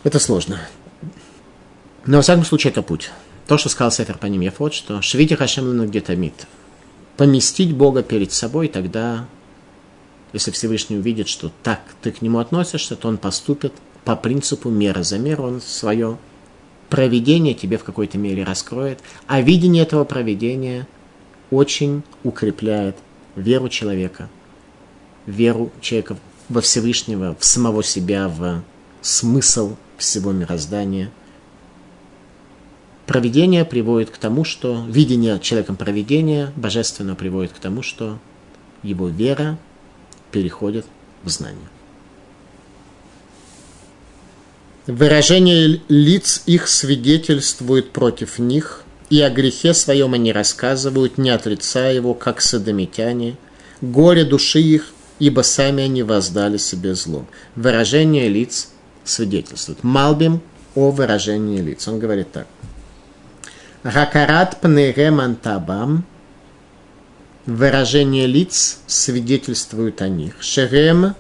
это 0.05 0.19
сложно. 0.19 0.61
Но, 2.07 2.19
во 2.19 2.23
всяком 2.23 2.45
случае, 2.45 2.71
это 2.71 2.83
путь. 2.83 3.11
То, 3.47 3.59
что 3.59 3.69
сказал 3.69 3.91
Сефер 3.91 4.17
по 4.17 4.27
ним 4.27 4.43
Ефот, 4.43 4.75
что 4.75 5.03
«Швите 5.03 5.37
Хашем 5.37 5.87
где-то 5.87 6.17
мит». 6.17 6.47
Поместить 7.17 7.75
Бога 7.75 8.03
перед 8.03 8.33
собой, 8.33 8.69
тогда, 8.69 9.27
если 10.33 10.51
Всевышний 10.51 10.97
увидит, 10.97 11.29
что 11.29 11.53
так 11.63 11.81
ты 12.01 12.13
к 12.13 12.23
нему 12.23 12.39
относишься, 12.39 12.97
то 12.97 13.09
он 13.09 13.19
поступит 13.19 13.75
по 14.05 14.17
принципу 14.17 14.71
мера 14.71 15.03
за 15.03 15.19
меру, 15.19 15.45
он 15.45 15.61
свое 15.61 16.17
проведение 16.89 17.55
тебе 17.55 17.77
в 17.77 17.85
какой-то 17.85 18.17
мере 18.19 18.45
раскроет, 18.45 19.01
а 19.27 19.41
видение 19.41 19.83
этого 19.83 20.05
проведения 20.05 20.89
очень 21.51 22.03
укрепляет 22.25 22.97
веру 23.37 23.69
человека, 23.69 24.29
веру 25.27 25.71
человека 25.81 26.17
во 26.49 26.61
Всевышнего, 26.61 27.37
в 27.39 27.45
самого 27.45 27.83
себя, 27.83 28.29
в 28.29 28.63
смысл 29.03 29.77
всего 30.01 30.33
мироздания. 30.33 31.11
Проведение 33.07 33.65
приводит 33.65 34.11
к 34.11 34.19
тому, 34.19 34.45
что 34.45 34.85
видение 34.89 35.39
человеком 35.41 35.77
проведения 35.77 36.53
божественного 36.57 37.17
приводит 37.17 37.53
к 37.53 37.59
тому, 37.59 37.83
что 37.83 38.19
его 38.83 39.09
вера 39.09 39.59
переходит 40.31 40.87
в 41.23 41.29
знание. 41.29 41.69
Выражение 44.87 45.81
лиц 45.89 46.43
их 46.47 46.67
свидетельствует 46.69 47.91
против 47.91 48.39
них, 48.39 48.85
и 49.11 49.21
о 49.21 49.31
грехе 49.31 49.75
своем 49.75 50.15
они 50.15 50.33
рассказывают, 50.33 51.19
не 51.19 51.31
отрицая 51.31 51.95
его, 51.95 52.15
как 52.15 52.41
садомитяне. 52.41 53.37
Горе 53.81 54.25
души 54.25 54.61
их, 54.61 54.93
ибо 55.19 55.43
сами 55.43 55.85
они 55.85 56.03
воздали 56.03 56.57
себе 56.57 56.95
зло. 56.95 57.27
Выражение 57.57 58.29
лиц 58.29 58.71
свидетельствует. 59.05 59.83
Малбим 59.83 60.41
о 60.75 60.91
выражении 60.91 61.61
лиц. 61.61 61.87
Он 61.89 61.99
говорит 61.99 62.33
так. 62.33 62.47
Ракарат 63.83 64.61
пнере 64.61 65.11
мантабам. 65.11 66.05
Выражение 67.47 68.27
лиц 68.27 68.81
свидетельствует 68.87 70.03
о 70.03 70.09
них. 70.09 70.43
Шерем 70.43 71.15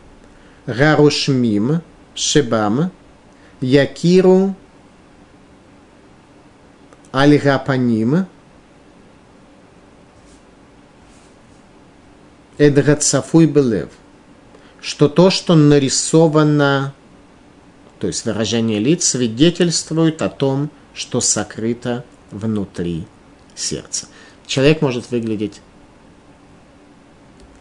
рарушмим 0.66 1.80
шебам 2.14 2.92
якиру 3.60 4.54
аль-гапаним 7.12 8.26
эдгацафуй 12.58 13.46
белев, 13.46 13.88
что 14.80 15.08
то, 15.08 15.30
что 15.30 15.54
нарисовано, 15.54 16.94
то 18.00 18.06
есть 18.06 18.24
выражение 18.24 18.80
лиц, 18.80 19.04
свидетельствует 19.04 20.22
о 20.22 20.30
том, 20.30 20.70
что 20.94 21.20
сокрыто 21.20 22.04
внутри 22.30 23.06
сердца. 23.54 24.06
Человек 24.46 24.80
может 24.80 25.10
выглядеть 25.10 25.60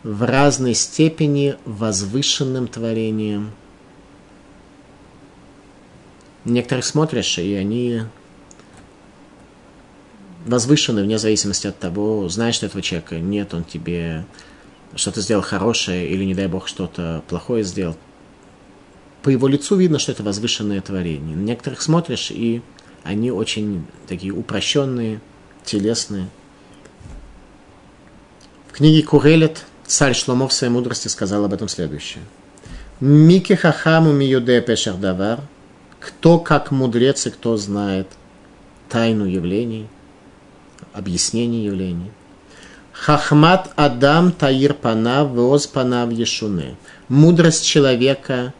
в 0.02 0.26
разной 0.26 0.74
степени 0.76 1.58
возвышенным 1.66 2.68
творением. 2.68 3.52
Некоторых 6.46 6.86
смотришь, 6.86 7.38
и 7.38 7.54
они 7.54 8.04
возвышенный 10.46 11.04
вне 11.04 11.20
зависимости 11.20 11.68
от 11.68 11.78
того, 11.78 12.30
знаешь 12.30 12.56
что 12.56 12.66
этого 12.66 12.82
человека, 12.82 13.20
нет, 13.20 13.54
он 13.54 13.66
тебе 13.66 14.26
что-то 14.96 15.20
сделал 15.20 15.44
хорошее 15.44 16.08
или, 16.10 16.24
не 16.24 16.34
дай 16.34 16.48
бог, 16.48 16.70
что-то 16.70 17.24
плохое 17.28 17.66
сделал. 17.66 17.98
По 19.24 19.30
его 19.30 19.48
лицу 19.48 19.76
видно, 19.76 20.00
что 20.00 20.12
это 20.12 20.24
возвышенное 20.24 20.82
творение. 20.82 21.36
На 21.36 21.42
некоторых 21.42 21.82
смотришь, 21.82 22.32
и 22.32 22.62
они 23.04 23.32
очень 23.32 23.86
такие 24.08 24.34
упрощенные, 24.34 25.20
телесные. 25.66 26.28
В 28.68 28.74
книге 28.74 29.04
Курелет 29.04 29.66
царь 29.86 30.14
Шломо 30.14 30.48
в 30.48 30.54
своей 30.54 30.72
мудрости 30.72 31.08
сказал 31.08 31.46
об 31.46 31.54
этом 31.54 31.68
следующее. 31.68 32.24
Мики 33.00 33.54
хахаму 33.56 34.14
миюде 34.14 34.62
пешардавар, 34.62 35.42
кто 36.00 36.40
как 36.40 36.72
мудрец 36.72 37.28
и 37.28 37.30
кто 37.30 37.58
знает 37.58 38.08
тайну 38.90 39.26
явлений– 39.26 39.88
объяснение 40.94 41.66
явлений. 41.66 42.12
Хахмат 42.92 43.72
Адам 43.76 44.32
Таир 44.32 44.74
Панав 44.74 45.30
Воз 45.30 45.68
Панав 45.68 46.12
Ешуне. 46.12 46.76
Мудрость 47.08 47.66
человека 47.66 48.54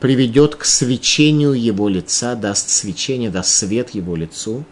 приведет 0.00 0.56
к 0.56 0.64
свечению 0.64 1.52
его 1.52 1.88
лица, 1.88 2.34
даст 2.34 2.70
свечение, 2.70 3.30
даст 3.30 3.50
свет 3.50 3.90
его 3.90 4.16
лицу. 4.16 4.64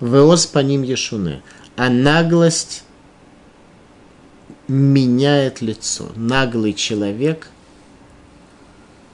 Воз 0.00 0.46
по 0.46 0.60
ним 0.60 0.82
Ешуне. 0.82 1.42
А 1.76 1.90
наглость 1.90 2.84
меняет 4.68 5.60
лицо. 5.60 6.10
Наглый 6.16 6.72
человек, 6.72 7.48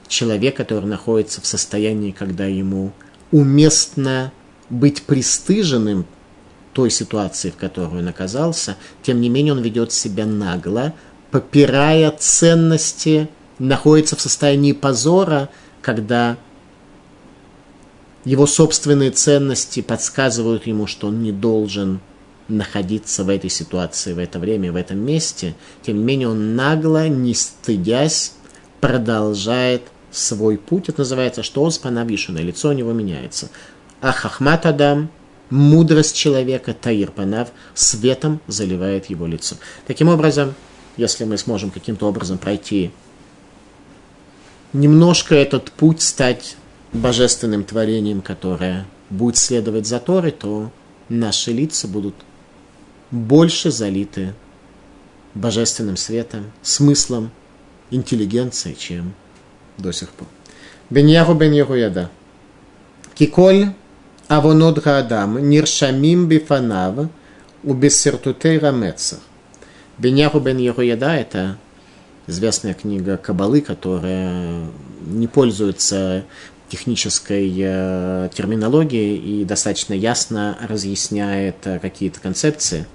человек, 0.07 0.55
который 0.55 0.85
находится 0.85 1.41
в 1.41 1.47
состоянии, 1.47 2.11
когда 2.11 2.45
ему 2.45 2.93
уместно 3.31 4.31
быть 4.69 5.03
пристыженным 5.03 6.05
той 6.73 6.91
ситуации, 6.91 7.49
в 7.49 7.55
которой 7.55 7.99
он 7.99 8.07
оказался, 8.07 8.77
тем 9.01 9.19
не 9.19 9.29
менее 9.29 9.53
он 9.53 9.61
ведет 9.61 9.91
себя 9.91 10.25
нагло, 10.25 10.93
попирая 11.31 12.11
ценности, 12.11 13.29
находится 13.59 14.15
в 14.15 14.21
состоянии 14.21 14.71
позора, 14.71 15.49
когда 15.81 16.37
его 18.25 18.45
собственные 18.45 19.11
ценности 19.11 19.81
подсказывают 19.81 20.67
ему, 20.67 20.87
что 20.87 21.07
он 21.07 21.21
не 21.21 21.31
должен 21.31 22.01
находиться 22.47 23.23
в 23.23 23.29
этой 23.29 23.49
ситуации, 23.49 24.13
в 24.13 24.19
это 24.19 24.39
время, 24.39 24.71
в 24.71 24.75
этом 24.75 24.99
месте. 24.99 25.55
Тем 25.81 25.97
не 25.97 26.03
менее, 26.03 26.29
он 26.29 26.55
нагло, 26.55 27.07
не 27.07 27.33
стыдясь, 27.33 28.33
продолжает 28.79 29.83
свой 30.11 30.57
путь. 30.57 30.89
Это 30.89 30.99
называется, 30.99 31.43
что 31.43 31.63
он 31.63 31.71
спанавишено, 31.71 32.39
лицо 32.41 32.69
у 32.69 32.73
него 32.73 32.93
меняется. 32.93 33.49
А 34.01 34.11
хахмат 34.11 34.65
Адам 34.65 35.09
мудрость 35.49 36.15
человека, 36.15 36.73
Таир 36.73 37.11
Панав, 37.11 37.49
светом 37.73 38.41
заливает 38.47 39.09
его 39.09 39.25
лицо. 39.25 39.55
Таким 39.85 40.09
образом, 40.09 40.53
если 40.97 41.23
мы 41.23 41.37
сможем 41.37 41.71
каким-то 41.71 42.07
образом 42.07 42.37
пройти 42.37 42.91
немножко 44.77 45.35
этот 45.35 45.71
путь, 45.71 46.01
стать 46.01 46.55
божественным 46.93 47.63
творением, 47.63 48.21
которое 48.21 48.85
будет 49.09 49.37
следовать 49.37 49.87
за 49.87 49.99
Торой, 49.99 50.31
то 50.31 50.71
наши 51.09 51.51
лица 51.51 51.87
будут 51.87 52.15
больше 53.11 53.71
залиты 53.71 54.33
божественным 55.33 55.97
светом, 55.97 56.51
смыслом, 56.61 57.31
интеллигенцией, 57.89 58.75
чем 58.75 59.13
до 59.77 59.91
сих 59.91 60.09
пор. 60.09 60.27
Беньяху 60.89 61.33
бен 61.33 61.51
Яхуяда. 61.51 62.09
Киколь 63.15 63.73
Авонот 64.27 64.79
Гаадам, 64.83 65.49
Ниршамим 65.49 66.27
Бифанав, 66.27 67.09
Убессертутей 67.63 68.59
Рамецах. 68.59 69.19
Беняху 69.97 70.39
бен 70.39 70.57
Еруеда– 70.57 71.15
это 71.17 71.57
известная 72.27 72.73
книга 72.73 73.17
Кабалы, 73.17 73.61
которая 73.61 74.65
не 75.05 75.27
пользуется 75.27 76.25
технической 76.69 77.53
э, 77.57 78.29
терминологии 78.33 79.15
и 79.15 79.45
достаточно 79.45 79.93
ясно 79.93 80.57
разъясняет 80.61 81.55
э, 81.65 81.79
какие-то 81.79 82.19
концепции. 82.19 82.85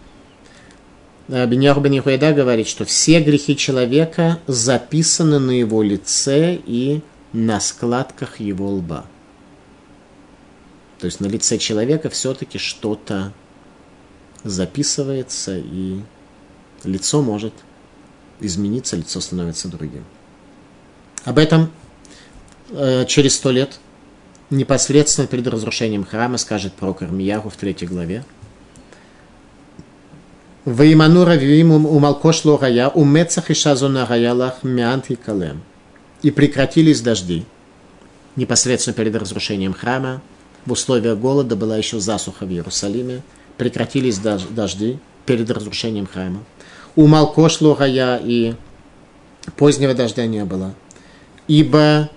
Э, 1.29 1.47
Беньяху 1.47 1.81
бен 1.81 1.99
Ихуэда 1.99 2.33
говорит, 2.33 2.69
что 2.69 2.85
все 2.85 3.21
грехи 3.21 3.57
человека 3.57 4.39
записаны 4.47 5.39
на 5.39 5.53
его 5.53 5.83
лице 5.83 6.55
и 6.55 7.01
на 7.33 7.61
складках 7.61 8.41
его 8.41 8.69
лба. 8.69 9.07
То 10.99 11.07
есть 11.07 11.21
на 11.21 11.27
лице 11.27 11.57
человека 11.57 12.11
все-таки 12.11 12.59
что-то 12.59 13.33
записывается, 14.45 15.57
и 15.57 16.01
лицо 16.85 17.23
может 17.23 17.55
измениться, 18.47 18.97
лицо 18.97 19.21
становится 19.21 19.69
другим. 19.69 20.05
Об 21.25 21.39
этом 21.39 21.71
э, 22.71 23.05
через 23.07 23.37
сто 23.37 23.51
лет 23.51 23.79
непосредственно 24.51 25.27
перед 25.27 25.47
разрушением 25.47 26.05
храма 26.05 26.39
скажет 26.39 26.73
пророк 26.75 27.03
Ирмияху 27.03 27.49
в 27.49 27.57
третьей 27.57 27.89
главе. 27.89 28.25
Ваиману 30.65 31.25
равим 31.25 31.73
умалкош 31.87 32.45
логая, 32.45 32.89
умецах 32.89 33.51
и 33.51 33.55
шазона 33.55 34.07
гаялах 34.07 34.63
мянт 34.63 35.11
и 35.11 35.17
калем. 35.17 35.63
И 36.23 36.31
прекратились 36.31 37.01
дожди. 37.01 37.45
Непосредственно 38.37 38.95
перед 38.95 39.17
разрушением 39.17 39.75
храма, 39.75 40.23
в 40.65 40.73
условиях 40.73 41.19
голода 41.19 41.57
была 41.57 41.77
еще 41.77 41.99
засуха 41.99 42.47
в 42.47 42.51
Иерусалиме, 42.51 43.23
прекратились 43.59 44.19
дожди 44.19 44.99
перед 45.27 45.51
разрушением 45.51 46.07
храма. 46.07 46.45
У 46.95 47.07
Малкош 47.07 47.61
Логая 47.61 48.21
и 48.23 48.55
позднего 49.57 49.95
дождя 49.95 50.27
не 50.27 50.45
было. 50.45 50.75
Ибо 51.49 52.11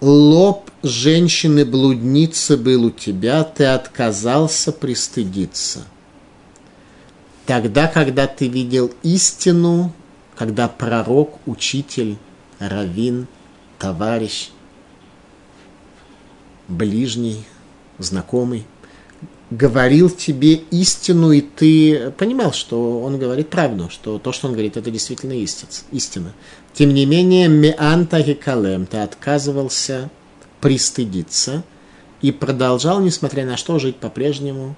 лоб 0.00 0.70
женщины-блудницы 0.82 2.58
был 2.58 2.84
у 2.84 2.90
тебя, 2.90 3.42
ты 3.42 3.64
отказался 3.64 4.72
пристыдиться. 4.72 5.84
Тогда, 7.46 7.86
когда 7.86 8.26
ты 8.26 8.48
видел 8.48 8.92
истину, 9.02 9.92
когда 10.36 10.68
пророк, 10.68 11.38
учитель, 11.46 12.18
равин, 12.58 13.26
товарищ, 13.78 14.50
ближний, 16.68 17.44
знакомый– 17.98 18.66
говорил 19.50 20.08
тебе 20.10 20.54
истину, 20.54 21.32
и 21.32 21.40
ты 21.40 22.12
понимал, 22.12 22.52
что 22.52 23.00
он 23.00 23.18
говорит 23.18 23.50
правду, 23.50 23.88
что 23.90 24.18
то, 24.18 24.32
что 24.32 24.46
он 24.46 24.52
говорит, 24.52 24.76
это 24.76 24.90
действительно 24.90 25.32
истина. 25.32 26.32
Тем 26.72 26.94
не 26.94 27.04
менее, 27.04 27.48
меанта 27.48 28.22
гекалем, 28.22 28.86
ты 28.86 28.98
отказывался 28.98 30.08
пристыдиться 30.60 31.64
и 32.22 32.30
продолжал, 32.30 33.00
несмотря 33.00 33.44
на 33.44 33.56
что, 33.56 33.78
жить 33.78 33.96
по-прежнему, 33.96 34.76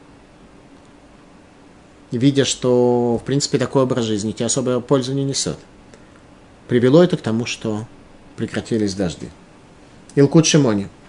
видя, 2.11 2.45
что, 2.47 3.19
в 3.19 3.25
принципе, 3.27 3.59
такой 3.59 3.83
образ 3.83 4.07
жизни 4.07 4.33
тебе 4.33 4.47
особой 4.47 4.81
пользу 4.81 5.13
не 5.13 5.25
несет. 5.25 5.59
Привело 6.69 7.03
это 7.03 7.19
к 7.19 7.23
тому, 7.23 7.45
что 7.45 7.87
прекратились 8.37 8.95
дожди. 8.95 9.29
Илкут 10.15 10.47
Шимони– 10.47 10.89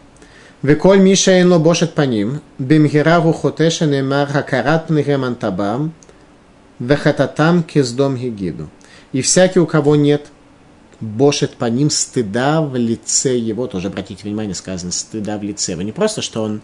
Веколь 0.63 0.99
Миша 0.99 1.31
Эйнло 1.31 1.59
Бошет 1.59 1.93
Паним, 1.93 2.39
Бимгираву 2.57 3.33
Хотеша 3.33 3.85
Неймар 3.85 4.29
Хакарат 4.29 4.87
Пнегемантабам, 4.87 5.91
Вехататам 6.79 7.63
Кездом 7.63 8.15
Гигиду. 8.15 8.69
И 9.11 9.21
всякий, 9.21 9.59
у 9.59 9.67
кого 9.67 9.97
нет 9.97 10.27
бошет 11.01 11.55
по 11.55 11.65
ним 11.65 11.89
стыда 11.89 12.61
в 12.61 12.77
лице 12.77 13.37
его. 13.37 13.67
Тоже 13.67 13.89
обратите 13.89 14.23
внимание, 14.23 14.55
сказано 14.55 14.93
стыда 14.93 15.37
в 15.37 15.43
лице. 15.43 15.73
Его 15.73 15.81
не 15.81 15.91
просто, 15.91 16.21
что 16.21 16.43
он 16.43 16.61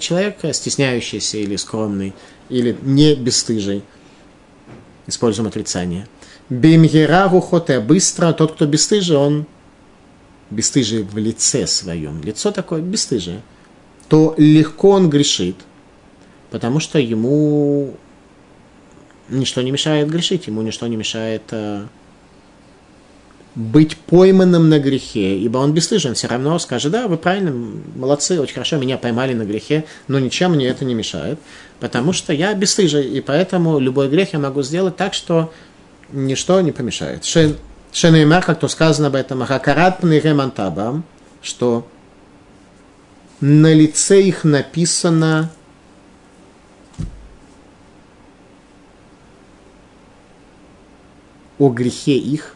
человек 0.00 0.38
стесняющийся 0.52 1.36
или 1.36 1.56
скромный, 1.56 2.14
или 2.48 2.74
не 2.80 3.14
бесстыжий. 3.16 3.82
Используем 5.06 5.48
отрицание. 5.48 6.08
Бимгераву 6.48 7.42
хоте. 7.42 7.80
Быстро 7.80 8.32
тот, 8.32 8.52
кто 8.52 8.64
бесстыжий, 8.64 9.18
он 9.18 9.46
бесстыжие 10.50 11.02
в 11.02 11.16
лице 11.16 11.66
своем, 11.66 12.22
лицо 12.22 12.50
такое 12.50 12.80
бесстыжие, 12.80 13.42
то 14.08 14.34
легко 14.38 14.90
он 14.90 15.10
грешит, 15.10 15.56
потому 16.50 16.80
что 16.80 16.98
ему 16.98 17.96
ничто 19.28 19.62
не 19.62 19.70
мешает 19.70 20.08
грешить, 20.08 20.46
ему 20.46 20.62
ничто 20.62 20.86
не 20.86 20.96
мешает 20.96 21.42
э, 21.50 21.86
быть 23.56 23.96
пойманным 23.96 24.68
на 24.68 24.78
грехе, 24.78 25.38
ибо 25.38 25.58
он 25.58 25.72
бесстыжен, 25.72 26.14
все 26.14 26.28
равно 26.28 26.58
скажет, 26.58 26.92
да, 26.92 27.08
вы 27.08 27.16
правильно, 27.16 27.52
молодцы, 27.96 28.40
очень 28.40 28.54
хорошо, 28.54 28.76
меня 28.76 28.98
поймали 28.98 29.34
на 29.34 29.44
грехе, 29.44 29.84
но 30.08 30.18
ничем 30.18 30.52
мне 30.52 30.68
это 30.68 30.84
не 30.84 30.94
мешает, 30.94 31.38
потому 31.80 32.12
что 32.12 32.32
я 32.32 32.54
бесстыжий, 32.54 33.08
и 33.08 33.20
поэтому 33.20 33.78
любой 33.78 34.08
грех 34.08 34.34
я 34.34 34.38
могу 34.38 34.62
сделать 34.62 34.96
так, 34.96 35.14
что 35.14 35.52
ничто 36.12 36.60
не 36.60 36.70
помешает. 36.70 37.24
Шенеймар, 37.96 38.44
как 38.44 38.60
то 38.60 38.68
сказано 38.68 39.06
об 39.06 39.14
этом, 39.14 39.42
Ахакарат 39.42 40.00
Пнейремантабам, 40.00 41.02
что 41.40 41.88
на 43.40 43.72
лице 43.72 44.20
их 44.20 44.44
написано 44.44 45.50
о 51.58 51.70
грехе 51.70 52.18
их, 52.18 52.54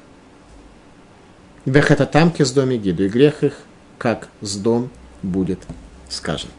Вехататамки 1.64 2.42
с 2.42 2.52
доме 2.52 2.76
гиду, 2.76 3.06
и 3.06 3.08
грех 3.08 3.42
их, 3.42 3.54
как 3.96 4.28
с 4.42 4.56
дом 4.56 4.90
будет 5.22 5.60
сказано. 6.10 6.52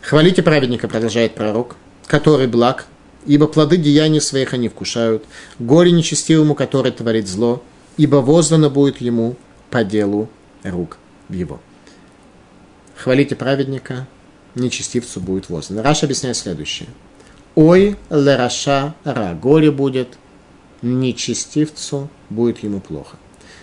Хвалите 0.00 0.44
праведника, 0.44 0.86
продолжает 0.86 1.34
пророк, 1.34 1.74
который 2.06 2.46
благ, 2.46 2.86
ибо 3.26 3.48
плоды 3.48 3.78
деяний 3.78 4.20
своих 4.20 4.52
они 4.52 4.68
вкушают, 4.68 5.24
горе 5.58 5.90
нечестивому, 5.90 6.54
который 6.54 6.92
творит 6.92 7.26
зло, 7.26 7.64
ибо 7.98 8.16
воздано 8.16 8.70
будет 8.70 9.02
ему 9.02 9.36
по 9.70 9.84
делу 9.84 10.30
рук 10.64 10.96
его. 11.28 11.60
Хвалите 12.96 13.36
праведника, 13.36 14.06
нечестивцу 14.54 15.20
будет 15.20 15.50
воздано. 15.50 15.82
Раша 15.82 16.06
объясняет 16.06 16.36
следующее. 16.36 16.88
Ой, 17.54 17.96
лераша 18.08 18.94
ра, 19.04 19.34
горе 19.40 19.70
будет, 19.70 20.16
нечестивцу 20.80 22.08
будет 22.30 22.62
ему 22.62 22.80
плохо. 22.80 23.16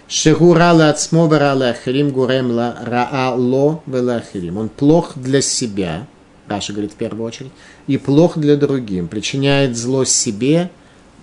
Шегура 0.07 0.71
ла 0.73 0.89
ацмо 0.89 1.27
ла 1.27 1.69
ахирим 1.69 2.11
гурем 2.11 2.51
ла 2.51 2.77
раа 2.81 3.33
ло 3.35 3.81
ахирим. 3.87 4.57
Он 4.57 4.69
плох 4.69 5.17
для 5.17 5.41
себя, 5.41 6.07
Раша 6.47 6.73
говорит 6.73 6.91
в 6.91 6.95
первую 6.95 7.25
очередь, 7.25 7.51
и 7.87 7.97
плох 7.97 8.37
для 8.37 8.55
другим. 8.55 9.07
Причиняет 9.07 9.75
зло 9.75 10.05
себе 10.05 10.69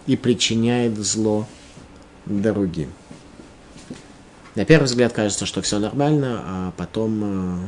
и 0.06 0.16
причиняет 0.16 0.98
зло 0.98 1.46
другим. 2.26 2.90
На 4.54 4.66
первый 4.66 4.84
взгляд 4.84 5.12
кажется, 5.12 5.46
что 5.46 5.62
все 5.62 5.78
нормально, 5.78 6.42
а 6.44 6.72
потом... 6.76 7.22
Э, 7.24 7.66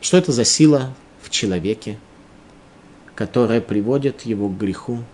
что 0.00 0.16
это 0.16 0.32
за 0.32 0.44
сила 0.44 0.94
в 1.20 1.28
человеке, 1.28 1.98
которая 3.14 3.60
приводит 3.60 4.22
его 4.22 4.48
к 4.48 4.56
греху? 4.56 5.04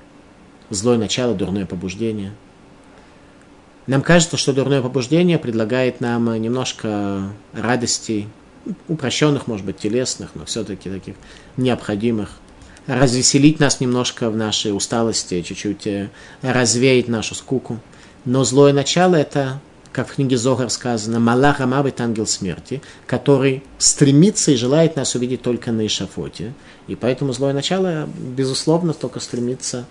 Злое 0.70 0.96
начало, 0.96 1.34
дурное 1.34 1.66
побуждение. 1.66 2.32
Нам 3.88 4.02
кажется, 4.02 4.36
что 4.36 4.52
дурное 4.52 4.80
побуждение 4.80 5.38
предлагает 5.38 6.00
нам 6.00 6.40
немножко 6.40 7.32
радостей, 7.52 8.28
упрощенных, 8.88 9.48
может 9.48 9.66
быть, 9.66 9.78
телесных, 9.78 10.30
но 10.34 10.44
все-таки 10.44 10.88
таких 10.88 11.16
необходимых. 11.56 12.30
Развеселить 12.86 13.58
нас 13.58 13.80
немножко 13.80 14.30
в 14.30 14.36
нашей 14.36 14.76
усталости, 14.76 15.42
чуть-чуть 15.42 15.88
э, 15.88 16.10
развеять 16.42 17.08
нашу 17.08 17.34
скуку. 17.34 17.80
Но 18.24 18.44
злое 18.44 18.72
начало– 18.72 19.14
это 19.16 19.60
как 19.96 20.08
в 20.08 20.16
книге 20.16 20.36
Зогар 20.36 20.68
сказано, 20.68 21.20
Малах 21.20 21.62
Амавит, 21.62 22.02
ангел 22.02 22.26
смерти, 22.26 22.82
который 23.06 23.62
стремится 23.78 24.50
и 24.50 24.56
желает 24.56 24.94
нас 24.94 25.14
увидеть 25.14 25.40
только 25.40 25.72
на 25.72 25.86
Ишафоте. 25.86 26.52
И 26.86 26.94
поэтому 26.94 27.32
злое 27.32 27.54
начало, 27.54 28.06
безусловно, 28.06 28.92
только 28.92 29.20
стремится 29.20 29.86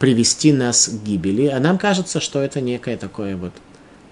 привести 0.00 0.52
нас 0.52 0.88
к 0.88 1.04
гибели. 1.04 1.46
А 1.46 1.60
нам 1.60 1.78
кажется, 1.78 2.18
что 2.18 2.40
это 2.40 2.60
некая 2.60 2.96
такая 2.96 3.36
вот 3.36 3.52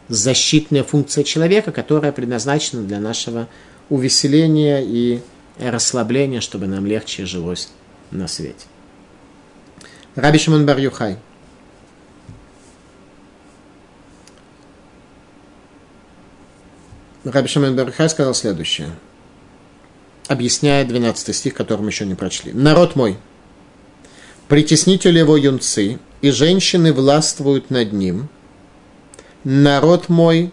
защитная 0.06 0.84
функция 0.84 1.24
человека, 1.24 1.72
которая 1.72 2.12
предназначена 2.12 2.82
для 2.82 3.00
нашего 3.00 3.48
увеселения 3.90 4.80
и 4.80 5.22
расслабления, 5.58 6.40
чтобы 6.40 6.68
нам 6.68 6.86
легче 6.86 7.26
жилось 7.26 7.70
на 8.12 8.28
свете. 8.28 8.66
Раби 10.14 10.38
Шимон 10.38 10.66
Бар 10.66 10.78
Юхай– 10.78 11.18
Раби 17.24 17.46
Шамен 17.46 17.76
Бархай 17.76 18.08
сказал 18.08 18.34
следующее, 18.34 18.90
объясняя 20.26 20.84
12 20.84 21.34
стих, 21.34 21.54
который 21.54 21.82
мы 21.82 21.90
еще 21.90 22.04
не 22.04 22.16
прочли. 22.16 22.52
«Народ 22.52 22.96
мой, 22.96 23.16
притеснители 24.48 25.20
его 25.20 25.36
юнцы, 25.36 26.00
и 26.20 26.30
женщины 26.30 26.92
властвуют 26.92 27.70
над 27.70 27.92
ним. 27.92 28.28
Народ 29.44 30.08
мой, 30.08 30.52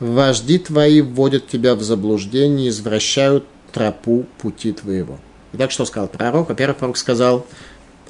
вожди 0.00 0.58
твои 0.58 1.00
вводят 1.00 1.48
тебя 1.48 1.74
в 1.74 1.82
заблуждение, 1.82 2.68
извращают 2.68 3.46
тропу 3.72 4.26
пути 4.38 4.72
твоего. 4.72 5.18
Итак, 5.54 5.70
что 5.70 5.84
сказал 5.86 6.08
пророк? 6.08 6.48
Во-первых, 6.48 6.78
пророк 6.78 6.96
сказал 6.96 7.46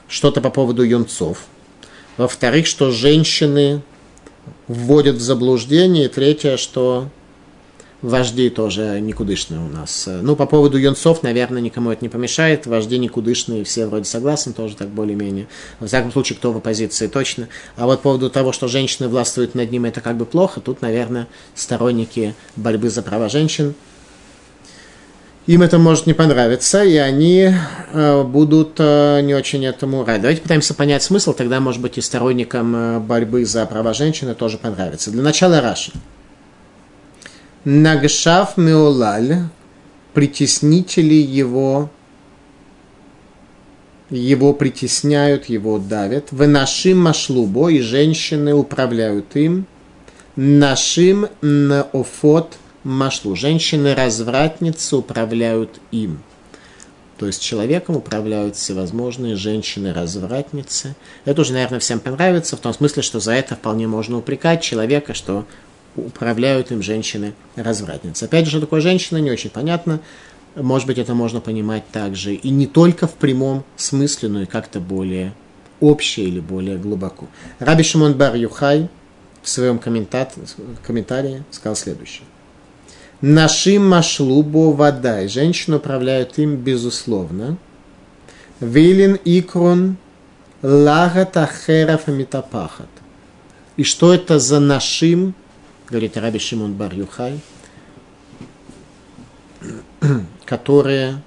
что-то 0.08 0.40
по 0.40 0.50
поводу 0.50 0.82
юнцов. 0.82 1.44
Во-вторых, 2.16 2.66
что 2.66 2.90
женщины 2.90 3.82
вводят 4.68 5.16
в 5.16 5.20
заблуждение. 5.20 6.06
И 6.06 6.08
третье, 6.08 6.56
что 6.56 7.08
вожди 8.02 8.50
тоже 8.50 9.00
никудышные 9.00 9.60
у 9.60 9.68
нас. 9.68 10.08
Ну, 10.08 10.36
по 10.36 10.46
поводу 10.46 10.76
юнцов, 10.76 11.22
наверное, 11.22 11.62
никому 11.62 11.90
это 11.90 12.04
не 12.04 12.08
помешает. 12.08 12.66
Вожди 12.66 12.98
никудышные, 12.98 13.64
все 13.64 13.86
вроде 13.86 14.04
согласны, 14.04 14.52
тоже 14.52 14.76
так 14.76 14.88
более-менее. 14.88 15.48
Во 15.80 15.86
всяком 15.86 16.12
случае, 16.12 16.36
кто 16.36 16.52
в 16.52 16.58
оппозиции 16.58 17.06
точно. 17.06 17.48
А 17.76 17.86
вот 17.86 17.98
по 17.98 18.10
поводу 18.10 18.28
того, 18.30 18.52
что 18.52 18.68
женщины 18.68 19.08
властвуют 19.08 19.54
над 19.54 19.70
ним, 19.70 19.84
это 19.84 20.00
как 20.00 20.16
бы 20.16 20.26
плохо. 20.26 20.60
Тут, 20.60 20.82
наверное, 20.82 21.28
сторонники 21.54 22.34
борьбы 22.56 22.90
за 22.90 23.02
права 23.02 23.28
женщин 23.28 23.74
им 25.46 25.62
это 25.62 25.78
может 25.78 26.06
не 26.06 26.12
понравиться, 26.12 26.84
и 26.84 26.96
они 26.96 27.52
э, 27.92 28.22
будут 28.22 28.76
э, 28.78 29.20
не 29.22 29.34
очень 29.34 29.64
этому 29.66 30.04
рады. 30.04 30.20
Давайте 30.20 30.40
пытаемся 30.40 30.72
понять 30.72 31.02
смысл, 31.02 31.32
тогда, 31.32 31.58
может 31.58 31.80
быть, 31.80 31.98
и 31.98 32.00
сторонникам 32.00 32.76
э, 32.76 32.98
борьбы 33.00 33.44
за 33.44 33.66
права 33.66 33.92
женщины 33.92 34.34
тоже 34.34 34.56
понравится. 34.56 35.10
Для 35.10 35.22
начала 35.22 35.60
Раши. 35.60 35.92
Нагшав 37.64 38.56
Меолаль, 38.56 39.44
притеснители 40.14 41.14
его, 41.14 41.90
его 44.10 44.52
притесняют, 44.52 45.46
его 45.46 45.78
давят. 45.78 46.32
Вынашим 46.32 46.98
машлубо, 46.98 47.68
и 47.68 47.80
женщины 47.80 48.52
управляют 48.52 49.36
им. 49.36 49.66
Нашим 50.34 51.28
наофот 51.40 52.56
машлу. 52.82 53.36
Женщины-развратницы 53.36 54.96
управляют 54.96 55.78
им. 55.92 56.20
То 57.16 57.26
есть 57.26 57.40
человеком 57.40 57.96
управляют 57.96 58.56
всевозможные 58.56 59.36
женщины-развратницы. 59.36 60.96
Это 61.24 61.42
уже, 61.42 61.52
наверное, 61.52 61.78
всем 61.78 62.00
понравится, 62.00 62.56
в 62.56 62.60
том 62.60 62.74
смысле, 62.74 63.02
что 63.02 63.20
за 63.20 63.32
это 63.34 63.54
вполне 63.54 63.86
можно 63.86 64.18
упрекать 64.18 64.62
человека, 64.62 65.14
что 65.14 65.44
управляют 65.96 66.70
им 66.72 66.82
женщины-развратницы. 66.82 68.24
Опять 68.24 68.46
же, 68.46 68.52
что 68.52 68.60
такое 68.60 68.80
женщина, 68.80 69.18
не 69.18 69.30
очень 69.30 69.50
понятно. 69.50 70.00
Может 70.54 70.86
быть, 70.86 70.98
это 70.98 71.14
можно 71.14 71.40
понимать 71.40 71.88
также 71.90 72.34
и 72.34 72.50
не 72.50 72.66
только 72.66 73.06
в 73.06 73.14
прямом 73.14 73.64
смысле, 73.76 74.28
но 74.28 74.42
и 74.42 74.46
как-то 74.46 74.80
более 74.80 75.32
общее 75.80 76.26
или 76.26 76.40
более 76.40 76.76
глубоко. 76.76 77.26
Раби 77.58 77.82
Шимон 77.82 78.14
Бар 78.14 78.36
Юхай 78.36 78.88
в 79.42 79.48
своем 79.48 79.78
комментарии 79.78 81.42
сказал 81.50 81.76
следующее. 81.76 82.24
Нашим 83.20 83.88
машлубо 83.88 84.72
вода. 84.72 85.26
Женщины 85.28 85.76
управляют 85.76 86.38
им, 86.38 86.56
безусловно. 86.56 87.56
Вилин 88.60 89.18
икрон 89.24 89.96
лагат 90.62 91.36
ахеров 91.36 92.08
метапахат. 92.08 92.88
И 93.76 93.84
что 93.84 94.12
это 94.12 94.38
за 94.38 94.60
нашим 94.60 95.34
говорит 95.92 96.16
Раби 96.16 96.38
Шимон 96.38 96.72
Бар 96.72 96.94
Юхай, 96.94 97.38
которые 100.46 101.22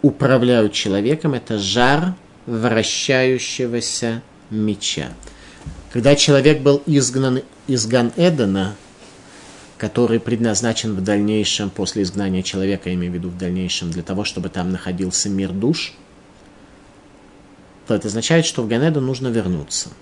управляют 0.00 0.72
человеком, 0.72 1.34
это 1.34 1.58
жар 1.58 2.14
вращающегося 2.46 4.22
меча. 4.48 5.12
Когда 5.92 6.16
человек 6.16 6.62
был 6.62 6.82
изгнан 6.86 7.42
из 7.66 7.86
Ган-Эдена, 7.86 8.74
который 9.76 10.18
предназначен 10.18 10.94
в 10.94 11.04
дальнейшем, 11.04 11.68
после 11.68 12.04
изгнания 12.04 12.42
человека, 12.42 12.88
я 12.88 12.94
имею 12.94 13.12
в 13.12 13.14
виду 13.16 13.28
в 13.28 13.36
дальнейшем, 13.36 13.90
для 13.90 14.02
того, 14.02 14.24
чтобы 14.24 14.48
там 14.48 14.72
находился 14.72 15.28
мир 15.28 15.50
душ, 15.50 15.92
то 17.86 17.94
это 17.94 18.08
означает, 18.08 18.46
что 18.46 18.62
в 18.62 18.68
Ганеду 18.68 19.02
нужно 19.02 19.28
вернуться– 19.28 19.90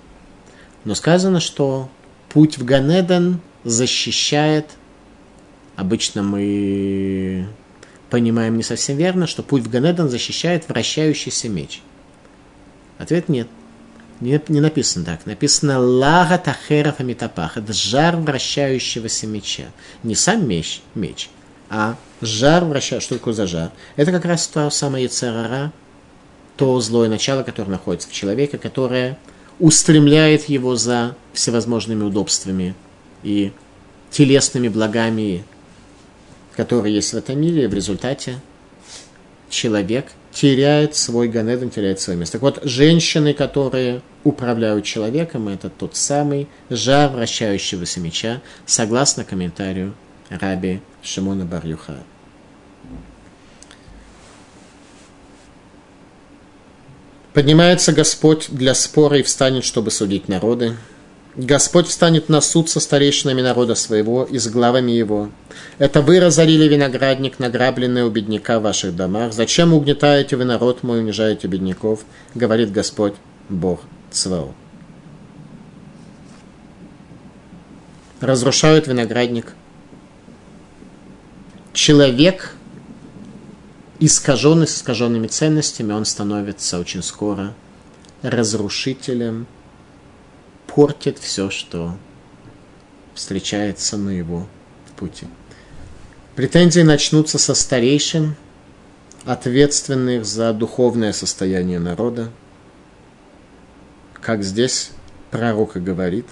но 0.85 0.95
сказано, 0.95 1.41
что 1.41 1.89
путь 2.29 2.59
в 2.59 2.65
Ганеден 2.65 3.41
защищает, 3.65 4.67
обычно 5.77 6.23
мы 6.23 7.49
понимаем 8.09 8.57
не 8.57 8.63
совсем 8.63 8.97
верно, 8.97 9.27
что 9.27 9.43
путь 9.43 9.63
в 9.63 9.71
Ганеден 9.71 10.09
защищает 10.09 10.69
вращающийся 10.69 11.49
меч. 11.49 11.83
Ответ 12.99 13.29
нет. 13.29 13.49
Не, 14.21 14.41
не 14.49 14.61
написано 14.61 15.05
так. 15.05 15.25
Написано 15.25 15.79
лага 15.79 16.37
тахеров 16.37 17.01
амитапах. 17.01 17.57
Это 17.57 17.73
жар 17.73 18.17
вращающегося 18.17 19.27
меча. 19.27 19.65
Не 20.03 20.15
сам 20.15 20.47
меч, 20.47 20.83
меч 20.95 21.31
а 21.71 21.97
жар 22.21 22.65
вращающий. 22.65 23.05
Что 23.07 23.15
такое 23.15 23.33
за 23.33 23.47
жар? 23.47 23.71
Это 23.97 24.11
как 24.11 24.27
раз 24.27 24.47
то 24.49 24.69
самое 24.69 25.05
яцерара, 25.05 25.73
то 26.57 26.79
злое 26.81 27.09
начало, 27.09 27.45
которое 27.45 27.71
находится 27.71 28.09
в 28.09 28.13
человеке, 28.13 28.59
которое 28.59 29.17
устремляет 29.61 30.49
его 30.49 30.75
за 30.75 31.15
всевозможными 31.33 32.03
удобствами 32.03 32.75
и 33.23 33.53
телесными 34.11 34.69
благами, 34.69 35.45
которые 36.57 36.95
есть 36.97 37.13
в 37.13 37.17
этом 37.17 37.41
мире, 37.41 37.65
и 37.65 37.67
в 37.67 37.75
результате 37.75 38.41
человек 39.49 40.07
теряет 40.33 40.97
свой 40.97 41.29
Ганедон, 41.29 41.71
теряет 41.71 42.01
свое 42.01 42.19
место. 42.19 42.39
Так 42.39 42.43
вот, 42.43 42.61
женщины, 42.63 43.35
которые 43.35 44.01
управляют 44.25 44.85
человеком, 44.85 45.49
это 45.49 45.69
тот 45.69 45.97
самый 45.97 46.49
жар 46.71 47.11
вращающегося 47.11 48.01
меча, 48.01 48.41
согласно 48.67 49.25
комментарию 49.25 49.95
Раби 50.31 50.81
Шимона 51.03 51.45
Барюха. 51.45 51.99
Поднимается 57.41 57.95
Господь 57.95 58.49
для 58.51 58.75
спора 58.75 59.17
и 59.17 59.23
встанет, 59.23 59.65
чтобы 59.65 59.91
судить 59.91 60.29
народы. 60.29 60.77
Господь 61.37 61.87
встанет 61.87 62.29
на 62.29 62.43
суд 62.43 62.69
со 62.69 62.81
старейшинами 62.81 63.41
народа 63.41 63.75
своего 63.77 64.25
и 64.25 64.39
с 64.39 64.47
главами 64.47 64.91
его. 64.91 65.31
Это 65.79 66.03
вы 66.03 66.21
разорили 66.21 66.69
виноградник, 66.69 67.39
награбленный 67.39 68.03
у 68.03 68.11
бедняка 68.11 68.61
в 68.61 68.65
ваших 68.65 68.95
домах. 68.95 69.33
Зачем 69.33 69.73
угнетаете 69.73 70.37
вы 70.37 70.45
народ 70.45 70.83
мой, 70.83 70.99
унижаете 70.99 71.49
бедняков? 71.49 72.01
Говорит 72.35 72.73
Господь, 72.73 73.15
Бог 73.49 73.81
Цвао. 74.11 74.53
Разрушают 78.21 78.87
виноградник. 78.87 79.55
Человек– 81.73 82.55
искаженный 84.01 84.67
с 84.67 84.77
искаженными 84.77 85.27
ценностями, 85.27 85.93
он 85.93 86.07
становится 86.07 86.81
очень 86.81 87.03
скоро 87.03 87.55
разрушителем, 88.23 89.47
портит 90.67 91.19
все, 91.19 91.51
что 91.51 91.97
встречается 93.15 93.99
на 93.99 94.11
его 94.11 94.47
пути. 94.97 95.27
Претензии 96.35 96.81
начнутся 96.81 97.39
со 97.39 97.55
старейшин, 97.55 98.37
ответственных 99.27 100.25
за 100.25 100.55
духовное 100.55 101.13
состояние 101.13 101.79
народа, 101.79 102.31
как 104.15 104.43
здесь 104.43 104.93
пророк 105.31 105.77
и 105.77 105.81
говорит, 105.81 106.27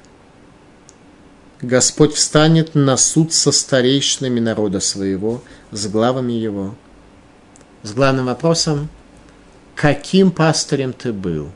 Господь 1.60 2.14
встанет 2.14 2.74
на 2.74 2.96
суд 2.96 3.34
со 3.34 3.52
старейшинами 3.52 4.40
народа 4.40 4.80
своего, 4.80 5.42
с 5.70 5.86
главами 5.86 6.32
его– 6.32 6.74
с 7.88 7.92
главным 7.92 8.26
вопросом, 8.26 8.88
каким 9.74 10.30
пастырем 10.30 10.92
ты 10.92 11.12
был? 11.12 11.50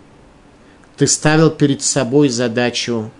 Ты 0.97 1.07
ставил 1.07 1.51
перед 1.51 1.83
собой 1.83 2.29
задачу 2.29 3.11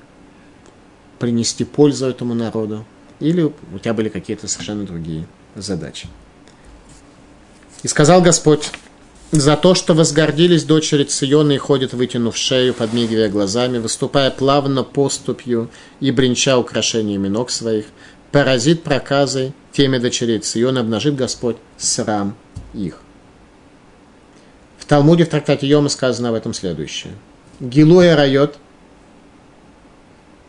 принести 1.19 1.65
пользу 1.65 2.07
этому 2.07 2.35
народу? 2.35 2.85
Или 3.21 3.43
у 3.43 3.79
тебя 3.79 3.95
были 3.95 4.09
какие-то 4.09 4.49
совершенно 4.49 4.85
другие 4.85 5.27
задачи? 5.55 6.09
И 7.83 7.89
сказал 7.89 8.23
Господь, 8.23 8.71
за 9.31 9.57
то, 9.57 9.75
что 9.75 9.95
возгордились 9.95 10.65
дочери 10.65 11.05
Циона 11.05 11.53
и 11.53 11.59
ходят, 11.59 11.93
вытянув 11.93 12.37
шею, 12.37 12.75
подмигивая 12.75 13.29
глазами, 13.29 13.79
выступая 13.79 14.31
плавно 14.31 14.85
поступью 14.85 15.71
и 16.01 16.11
бренча 16.11 16.59
украшениями 16.59 17.29
ног 17.29 17.51
своих, 17.51 17.87
поразит 18.31 18.83
проказы 18.83 19.53
теме 19.73 19.99
дочерей 19.99 20.39
Циона, 20.39 20.81
обнажит 20.81 21.17
Господь 21.17 21.57
срам 21.77 22.37
их. 22.75 23.01
В 24.79 24.85
Талмуде 24.85 25.25
в 25.25 25.29
трактате 25.29 25.67
Йома 25.67 25.89
сказано 25.89 26.31
об 26.31 26.35
этом 26.35 26.55
следующее. 26.55 27.13
Гилуя 27.61 28.17
райот, 28.17 28.59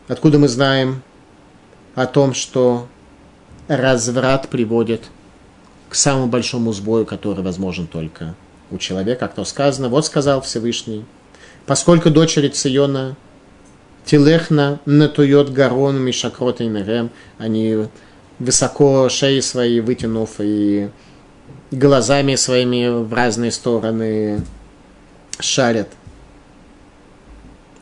откуда 0.08 0.38
мы 0.38 0.48
знаем 0.48 1.02
о 1.94 2.06
том, 2.06 2.34
что 2.34 2.88
разврат 3.68 4.48
приводит 4.48 5.02
к 5.88 5.94
самому 5.94 6.26
большому 6.26 6.72
сбою, 6.72 7.06
который 7.06 7.44
возможен 7.44 7.86
только 7.86 8.34
у 8.70 8.78
человека, 8.78 9.20
как 9.20 9.34
то 9.34 9.44
сказано. 9.44 9.88
Вот 9.88 10.04
сказал 10.06 10.40
Всевышний, 10.40 11.04
поскольку 11.66 12.10
дочери 12.10 12.48
Циона 12.48 13.16
Тилехна 14.04 14.80
натует 14.84 15.52
гарон 15.52 16.00
мишакрот 16.00 16.60
и 16.60 16.66
нерем. 16.66 17.10
Они 17.38 17.86
высоко 18.38 19.08
шеи 19.08 19.40
свои 19.40 19.80
вытянув 19.80 20.32
и 20.40 20.90
глазами 21.74 22.34
своими 22.36 23.02
в 23.04 23.12
разные 23.12 23.50
стороны 23.50 24.40
шарят. 25.38 25.88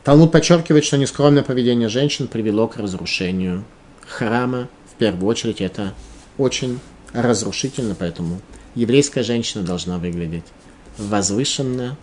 Талмуд 0.03 0.31
подчеркивает, 0.31 0.83
что 0.83 0.97
нескромное 0.97 1.43
поведение 1.43 1.87
женщин 1.87 2.27
привело 2.27 2.67
к 2.67 2.77
разрушению 2.77 3.63
храма. 4.01 4.67
В 4.91 4.95
первую 4.95 5.27
очередь 5.27 5.61
это 5.61 5.93
очень 6.37 6.79
разрушительно, 7.13 7.95
поэтому 7.95 8.41
еврейская 8.75 9.23
женщина 9.23 9.63
должна 9.63 9.97
выглядеть 9.97 10.43
возвышенно, 10.97 11.97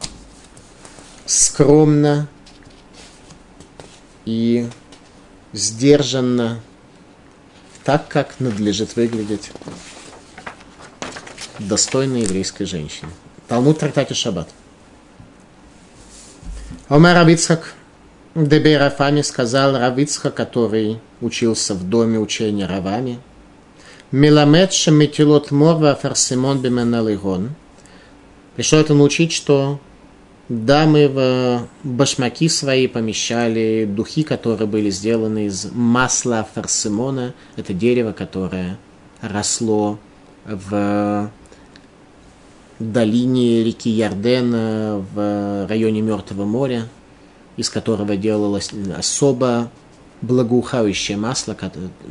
скромно 1.26 2.28
и 4.24 4.66
сдержанно, 5.52 6.60
так, 7.84 8.08
как 8.08 8.40
надлежит 8.40 8.96
выглядеть 8.96 9.50
достойной 11.68 12.22
еврейской 12.22 12.64
женщине. 12.64 13.10
Талмуд 13.48 13.78
трактате 13.78 14.14
Шаббат. 14.14 14.48
Омар 16.88 17.16
Равицхак 17.16 17.74
Дебей 18.34 18.76
Рафами 18.76 19.22
сказал 19.22 19.76
Равицха, 19.76 20.30
который 20.30 21.00
учился 21.20 21.74
в 21.74 21.88
доме 21.88 22.18
учения 22.18 22.66
Равами. 22.66 23.18
Меламет 24.12 24.72
шеметилот 24.72 25.50
морва 25.50 25.94
фарсимон 25.94 26.60
бименалигон. 26.60 27.50
Пришел 28.54 28.78
это 28.78 28.94
научить, 28.94 29.32
что 29.32 29.80
дамы 30.48 31.08
в 31.08 31.68
башмаки 31.84 32.48
свои 32.48 32.86
помещали 32.86 33.84
духи, 33.88 34.22
которые 34.22 34.66
были 34.66 34.90
сделаны 34.90 35.46
из 35.46 35.66
масла 35.72 36.46
фарсимона. 36.54 37.34
Это 37.56 37.72
дерево, 37.72 38.12
которое 38.12 38.78
росло 39.20 39.98
в 40.44 41.30
долине 42.80 43.62
реки 43.62 43.90
Ярден 43.90 44.52
в 45.14 45.66
районе 45.68 46.00
Мертвого 46.00 46.46
моря, 46.46 46.88
из 47.56 47.70
которого 47.70 48.16
делалось 48.16 48.70
особо 48.96 49.70
благоухающее 50.22 51.16
масло. 51.16 51.56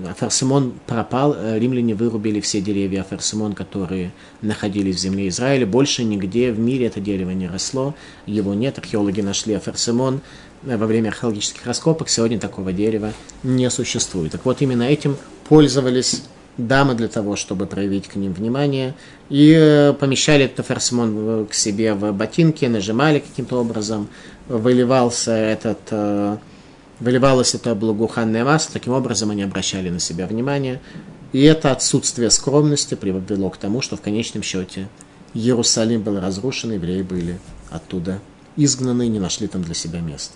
Афарсимон 0.09 0.73
пропал, 0.87 1.35
римляне 1.55 1.93
вырубили 1.93 2.39
все 2.39 2.61
деревья 2.61 3.01
Афарсимон, 3.01 3.53
которые 3.53 4.11
находились 4.41 4.95
в 4.95 4.99
земле 4.99 5.27
Израиля. 5.27 5.67
Больше 5.67 6.03
нигде 6.03 6.51
в 6.51 6.59
мире 6.59 6.87
это 6.87 6.99
дерево 6.99 7.31
не 7.31 7.47
росло, 7.47 7.93
его 8.25 8.53
нет. 8.53 8.77
Археологи 8.79 9.21
нашли 9.21 9.53
Афарсимон 9.55 10.21
во 10.63 10.87
время 10.87 11.09
археологических 11.09 11.65
раскопок. 11.65 12.09
Сегодня 12.09 12.39
такого 12.39 12.73
дерева 12.73 13.13
не 13.43 13.69
существует. 13.69 14.31
Так 14.31 14.45
вот, 14.45 14.61
именно 14.61 14.83
этим 14.83 15.15
пользовались 15.47 16.23
дамы 16.67 16.95
для 16.95 17.07
того, 17.07 17.35
чтобы 17.35 17.65
проявить 17.65 18.07
к 18.07 18.15
ним 18.15 18.33
внимание, 18.33 18.95
и 19.29 19.53
э, 19.57 19.93
помещали 19.93 20.45
этот 20.45 20.65
ферсимон 20.65 21.47
к 21.47 21.53
себе 21.53 21.93
в 21.93 22.11
ботинки, 22.11 22.65
нажимали 22.65 23.19
каким-то 23.19 23.61
образом, 23.61 24.09
выливался 24.47 25.31
этот, 25.31 25.79
э, 25.91 26.37
выливалось 26.99 27.55
это 27.55 27.75
благоуханное 27.75 28.43
масло, 28.43 28.73
таким 28.73 28.93
образом 28.93 29.31
они 29.31 29.43
обращали 29.43 29.89
на 29.89 29.99
себя 29.99 30.27
внимание, 30.27 30.81
и 31.31 31.43
это 31.43 31.71
отсутствие 31.71 32.29
скромности 32.31 32.95
привело 32.95 33.49
к 33.49 33.57
тому, 33.57 33.81
что 33.81 33.95
в 33.95 34.01
конечном 34.01 34.43
счете 34.43 34.87
Иерусалим 35.33 36.01
был 36.01 36.19
разрушен, 36.19 36.71
евреи 36.71 37.03
были 37.03 37.39
оттуда 37.69 38.19
изгнаны 38.55 39.05
и 39.05 39.09
не 39.09 39.19
нашли 39.19 39.47
там 39.47 39.63
для 39.63 39.73
себя 39.73 39.99
места. 39.99 40.33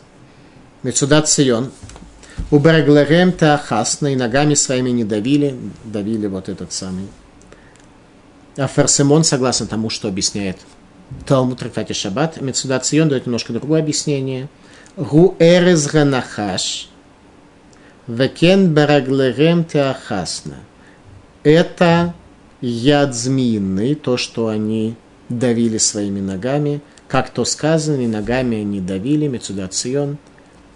Мецудат 0.83 1.29
Сион, 1.29 1.71
у 2.51 2.59
Береглерем 2.59 3.31
Теахасна 3.31 4.13
и 4.13 4.15
ногами 4.15 4.53
своими 4.53 4.89
не 4.89 5.03
давили, 5.03 5.55
давили 5.85 6.27
вот 6.27 6.49
этот 6.49 6.71
самый. 6.71 7.07
А 8.57 8.67
Ферсемон, 8.67 9.23
согласно 9.23 9.65
тому, 9.65 9.89
что 9.89 10.07
объясняет 10.07 10.57
Талмуд 11.25 11.59
Трактате 11.59 11.93
Шаббат, 11.93 12.39
Мецуда 12.41 12.79
Цион 12.79 13.09
дает 13.09 13.25
немножко 13.25 13.53
другое 13.53 13.81
объяснение. 13.81 14.49
Гу 14.95 15.35
эрез 15.39 15.87
ганахаш, 15.87 16.89
векен 18.07 18.73
береглерем 18.73 19.65
теахасна. 19.65 20.57
Это 21.43 22.13
яд 22.61 23.15
змеиный, 23.15 23.95
то, 23.95 24.17
что 24.17 24.47
они 24.47 24.95
давили 25.29 25.79
своими 25.79 26.19
ногами, 26.19 26.81
как 27.07 27.31
то 27.31 27.45
сказано, 27.45 28.01
и 28.01 28.07
ногами 28.07 28.57
они 28.57 28.79
давили, 28.79 29.27
Мецуда 29.27 29.67
Цион– 29.67 30.17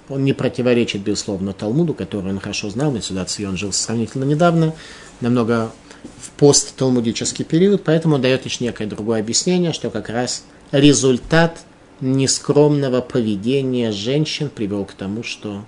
он 0.09 0.23
не 0.23 0.33
противоречит, 0.33 1.01
безусловно, 1.01 1.53
Талмуду, 1.53 1.93
который 1.93 2.31
он 2.31 2.39
хорошо 2.39 2.69
знал. 2.69 2.91
Мецудаций 2.91 3.47
он 3.47 3.57
жил 3.57 3.73
сравнительно 3.73 4.23
недавно, 4.23 4.73
намного 5.21 5.71
в 6.19 6.31
постталмудический 6.31 7.43
период, 7.43 7.83
поэтому 7.83 8.15
он 8.15 8.21
дает 8.21 8.45
лишь 8.45 8.59
некое 8.59 8.87
другое 8.87 9.19
объяснение, 9.19 9.73
что 9.73 9.89
как 9.89 10.09
раз 10.09 10.43
результат 10.71 11.59
нескромного 11.99 13.01
поведения 13.01 13.91
женщин 13.91 14.49
привел 14.49 14.85
к 14.85 14.93
тому, 14.93 15.23
что 15.23 15.65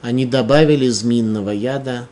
они 0.00 0.26
добавили 0.26 0.88
змеиного 0.88 1.50
яда 1.50 2.08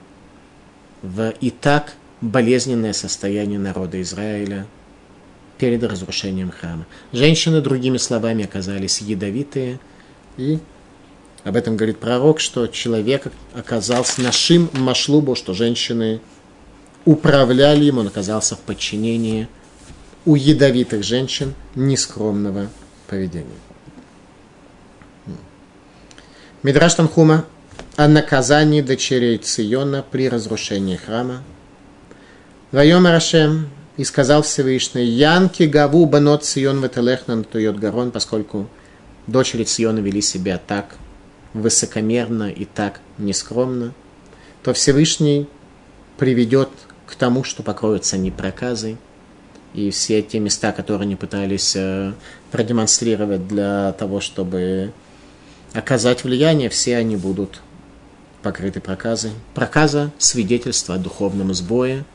в 1.02 1.32
и 1.40 1.50
так 1.50 1.94
болезненное 2.20 2.92
состояние 2.92 3.58
народа 3.58 4.00
Израиля 4.02 4.66
перед 5.58 5.82
разрушением 5.82 6.50
храма. 6.50 6.86
Женщины, 7.12 7.60
другими 7.60 7.96
словами, 7.96 8.44
оказались 8.44 9.00
ядовитые 9.00 9.80
и 10.36 10.58
об 11.44 11.56
этом 11.56 11.76
говорит 11.76 11.98
пророк, 11.98 12.40
что 12.40 12.66
человек 12.66 13.26
оказался 13.54 14.20
нашим 14.20 14.70
машлубу, 14.74 15.34
что 15.34 15.54
женщины 15.54 16.20
управляли 17.04 17.86
им, 17.86 17.98
он 17.98 18.08
оказался 18.08 18.56
в 18.56 18.60
подчинении 18.60 19.48
у 20.26 20.34
ядовитых 20.34 21.02
женщин 21.02 21.54
нескромного 21.74 22.68
поведения. 23.06 23.46
Мидраш 26.62 26.94
Танхума 26.94 27.46
о 27.96 28.06
наказании 28.06 28.82
дочерей 28.82 29.38
Циона 29.38 30.04
при 30.08 30.28
разрушении 30.28 30.96
храма. 30.96 31.42
Вайом 32.70 33.06
Рашем 33.06 33.70
и 33.96 34.04
сказал 34.04 34.42
Всевышний, 34.42 35.04
Янки 35.04 35.62
Гаву 35.62 36.04
Банот 36.06 36.44
Цион 36.44 36.82
Ветелехна 36.82 37.42
Туйот 37.44 37.76
Гарон, 37.76 38.10
поскольку 38.10 38.68
дочери 39.26 39.64
Циона 39.64 39.98
вели 40.00 40.20
себя 40.20 40.60
так, 40.64 40.96
высокомерно 41.54 42.50
и 42.50 42.64
так 42.64 43.00
нескромно, 43.18 43.92
то 44.62 44.72
Всевышний 44.72 45.48
приведет 46.16 46.68
к 47.06 47.14
тому, 47.14 47.44
что 47.44 47.62
покроются 47.62 48.16
они 48.16 48.30
проказой, 48.30 48.98
и 49.74 49.90
все 49.90 50.22
те 50.22 50.38
места, 50.38 50.72
которые 50.72 51.06
они 51.06 51.16
пытались 51.16 51.74
э, 51.76 52.12
продемонстрировать 52.50 53.46
для 53.46 53.92
того, 53.92 54.20
чтобы 54.20 54.92
оказать 55.72 56.24
влияние, 56.24 56.68
все 56.68 56.96
они 56.96 57.16
будут 57.16 57.60
покрыты 58.42 58.80
проказой. 58.80 59.30
Проказа– 59.54 60.10
свидетельство 60.18 60.96
о 60.96 60.98
духовном 60.98 61.54
сбое– 61.54 62.04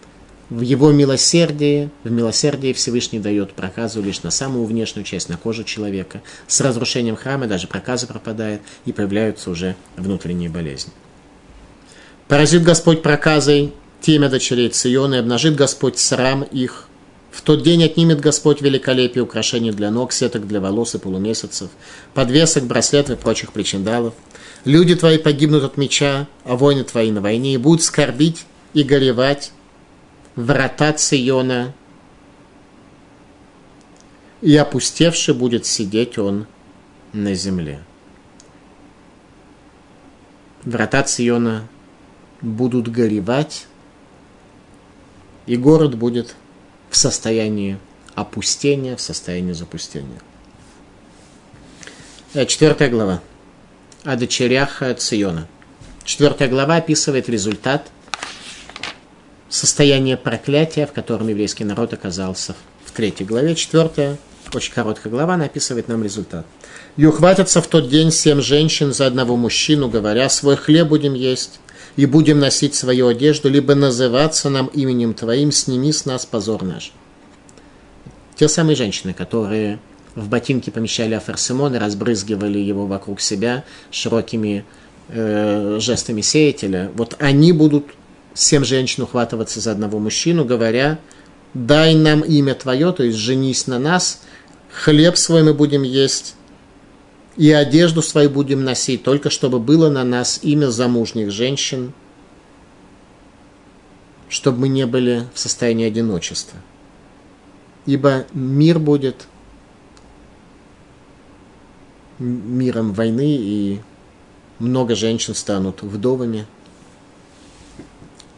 в 0.49 0.61
его 0.61 0.91
милосердии, 0.91 1.89
в 2.03 2.11
милосердии 2.11 2.73
Всевышний 2.73 3.19
дает 3.19 3.53
проказу 3.53 4.01
лишь 4.01 4.21
на 4.23 4.31
самую 4.31 4.65
внешнюю 4.65 5.03
часть, 5.03 5.29
на 5.29 5.37
кожу 5.37 5.63
человека. 5.63 6.21
С 6.47 6.61
разрушением 6.61 7.15
храма 7.15 7.47
даже 7.47 7.67
проказа 7.67 8.05
пропадает 8.05 8.61
и 8.85 8.91
появляются 8.91 9.49
уже 9.49 9.75
внутренние 9.97 10.49
болезни. 10.49 10.93
Поразит 12.27 12.63
Господь 12.63 13.01
проказой 13.01 13.73
темя 14.01 14.29
дочерей 14.29 14.69
Циона 14.69 15.15
и 15.15 15.17
обнажит 15.19 15.55
Господь 15.55 15.97
срам 15.97 16.43
их. 16.43 16.89
В 17.31 17.41
тот 17.41 17.63
день 17.63 17.83
отнимет 17.83 18.21
Господь 18.21 18.61
великолепие 18.61 19.23
украшений 19.23 19.71
для 19.71 19.91
ног, 19.91 20.13
сеток 20.13 20.47
для 20.47 20.61
волос 20.61 20.95
и 20.95 20.99
полумесяцев, 20.99 21.69
подвесок, 22.13 22.63
браслетов 22.63 23.19
и 23.19 23.21
прочих 23.21 23.51
причиндалов. 23.51 24.13
Люди 24.63 24.95
твои 24.95 25.17
погибнут 25.17 25.63
от 25.63 25.77
меча, 25.77 26.27
а 26.43 26.55
воины 26.55 26.83
твои 26.83 27.11
на 27.11 27.19
войне, 27.19 27.55
и 27.55 27.57
будут 27.57 27.83
скорбить 27.83 28.45
и 28.73 28.83
горевать, 28.83 29.51
врата 30.35 30.93
Циона, 30.93 31.73
и 34.41 34.55
опустевший 34.55 35.33
будет 35.33 35.65
сидеть 35.65 36.17
он 36.17 36.45
на 37.13 37.33
земле. 37.33 37.81
Врата 40.63 41.03
Циона 41.03 41.67
будут 42.41 42.89
горевать, 42.89 43.67
и 45.45 45.55
город 45.55 45.95
будет 45.95 46.35
в 46.89 46.97
состоянии 46.97 47.77
опустения, 48.13 48.95
в 48.95 49.01
состоянии 49.01 49.53
запустения. 49.53 50.19
Э, 52.33 52.45
четвертая 52.45 52.89
глава. 52.89 53.21
О 54.03 54.15
дочерях 54.15 54.81
Циона. 54.97 55.47
Четвертая 56.03 56.49
глава 56.49 56.75
описывает 56.77 57.29
результат 57.29 57.89
состояние 59.55 60.17
проклятия, 60.17 60.85
в 60.85 60.91
котором 60.91 61.27
еврейский 61.29 61.63
народ 61.63 61.93
оказался 61.93 62.55
в 62.83 62.91
третьей 62.91 63.25
главе. 63.25 63.55
Четвертое 63.55 64.17
очень 64.53 64.73
короткая 64.73 65.11
глава, 65.11 65.33
она 65.33 65.45
описывает 65.45 65.87
нам 65.87 66.03
результат. 66.03 66.45
И 66.97 67.05
ухватятся 67.05 67.61
в 67.61 67.67
тот 67.67 67.89
день 67.89 68.11
семь 68.11 68.41
женщин 68.41 68.93
за 68.93 69.07
одного 69.07 69.35
мужчину, 69.35 69.89
говоря, 69.89 70.29
свой 70.29 70.55
хлеб 70.55 70.87
будем 70.87 71.13
есть, 71.13 71.59
и 71.95 72.05
будем 72.05 72.39
носить 72.39 72.75
свою 72.75 73.07
одежду, 73.07 73.49
либо 73.49 73.73
называться 73.75 74.49
нам 74.49 74.67
именем 74.67 75.13
Твоим, 75.13 75.51
сними 75.51 75.91
с 75.91 76.05
нас 76.05 76.25
позор 76.25 76.63
наш. 76.63 76.91
Те 78.35 78.47
самые 78.47 78.75
женщины, 78.75 79.13
которые 79.13 79.79
в 80.13 80.29
ботинки 80.29 80.69
помещали 80.69 81.15
аферсимон 81.15 81.75
и 81.75 81.79
разбрызгивали 81.79 82.59
его 82.59 82.85
вокруг 82.85 83.21
себя 83.21 83.63
широкими 83.91 84.65
э, 85.09 85.77
жестами 85.81 86.21
сеятеля, 86.21 86.91
вот 86.95 87.15
они 87.19 87.51
будут 87.51 87.87
семь 88.35 88.63
женщин 88.63 89.03
ухватываться 89.03 89.59
за 89.59 89.71
одного 89.71 89.97
мужчину, 89.97 90.45
говоря, 90.45 90.99
дай 91.55 91.95
нам 91.95 92.21
имя 92.21 92.53
Твое, 92.53 92.91
то 92.91 93.01
есть 93.01 93.17
женись 93.17 93.65
на 93.65 93.79
нас, 93.79 94.21
хлеб 94.71 95.17
свой 95.17 95.41
мы 95.41 95.55
будем 95.55 95.81
есть, 95.81 96.35
и 97.37 97.51
одежду 97.51 98.01
свою 98.01 98.29
будем 98.29 98.63
носить, 98.63 99.03
только 99.03 99.29
чтобы 99.31 99.59
было 99.59 99.89
на 99.89 100.03
нас 100.03 100.39
имя 100.43 100.67
замужних 100.67 101.31
женщин, 101.31 101.93
чтобы 104.29 104.59
мы 104.59 104.67
не 104.67 104.85
были 104.85 105.27
в 105.33 105.39
состоянии 105.39 105.87
одиночества. 105.87 106.59
Ибо 107.85 108.25
мир 108.33 108.79
будет 108.79 109.27
миром 112.19 112.93
войны, 112.93 113.37
и 113.37 113.81
много 114.59 114.95
женщин 114.95 115.35
станут 115.35 115.83
вдовами. 115.83 116.47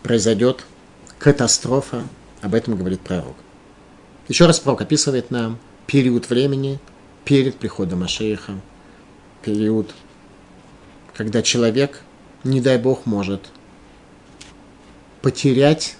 Произойдет 0.07 0.63
катастрофа, 1.19 2.01
об 2.41 2.53
этом 2.55 2.77
говорит 2.77 3.01
пророк. 3.01 3.35
Еще 4.29 4.45
раз 4.45 4.57
пророк 4.57 4.79
описывает 4.79 5.31
нам 5.31 5.59
период 5.85 6.29
времени 6.29 6.79
перед 7.25 7.57
приходом 7.57 8.03
Ашейха, 8.03 8.53
период, 9.41 9.93
когда 11.13 11.41
человек, 11.41 12.03
не 12.45 12.61
дай 12.61 12.77
Бог, 12.77 13.05
может 13.05 13.49
потерять 15.21 15.97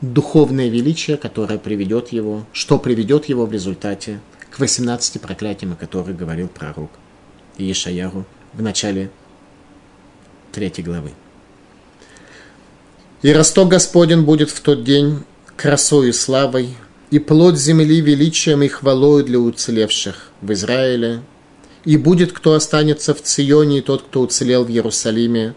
духовное 0.00 0.68
величие, 0.68 1.16
которое 1.16 1.60
приведет 1.60 2.08
его, 2.08 2.44
что 2.52 2.80
приведет 2.80 3.26
его 3.26 3.46
в 3.46 3.52
результате 3.52 4.18
к 4.50 4.58
18 4.58 5.20
проклятиям, 5.20 5.74
о 5.74 5.76
которых 5.76 6.16
говорил 6.16 6.48
пророк 6.48 6.90
Иешаяру 7.56 8.24
в 8.52 8.62
начале 8.62 9.12
третьей 10.50 10.82
главы. 10.82 11.12
«И 13.24 13.32
росток 13.32 13.70
Господен 13.70 14.26
будет 14.26 14.50
в 14.50 14.60
тот 14.60 14.84
день 14.84 15.24
красою 15.56 16.10
и 16.10 16.12
славой, 16.12 16.76
и 17.10 17.18
плод 17.18 17.56
земли 17.56 18.02
величием 18.02 18.62
и 18.62 18.68
хвалою 18.68 19.24
для 19.24 19.38
уцелевших 19.38 20.28
в 20.42 20.52
Израиле, 20.52 21.22
и 21.86 21.96
будет, 21.96 22.34
кто 22.34 22.52
останется 22.52 23.14
в 23.14 23.22
Ционе, 23.22 23.78
и 23.78 23.80
тот, 23.80 24.02
кто 24.02 24.20
уцелел 24.20 24.66
в 24.66 24.68
Иерусалиме, 24.68 25.54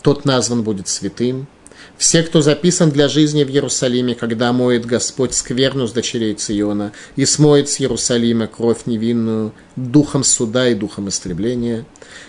тот 0.00 0.24
назван 0.24 0.62
будет 0.62 0.88
святым. 0.88 1.46
Все, 1.98 2.22
кто 2.22 2.40
записан 2.40 2.90
для 2.90 3.08
жизни 3.08 3.44
в 3.44 3.50
Иерусалиме, 3.50 4.14
когда 4.14 4.52
моет 4.52 4.86
Господь 4.86 5.34
скверну 5.34 5.86
с 5.86 5.92
дочерей 5.92 6.34
Циона 6.34 6.92
и 7.16 7.24
смоет 7.24 7.68
с 7.68 7.80
Иерусалима 7.80 8.46
кровь 8.46 8.86
невинную 8.86 9.52
духом 9.76 10.24
суда 10.24 10.68
и 10.68 10.74
духом 10.74 11.08
истребления, 11.08 11.84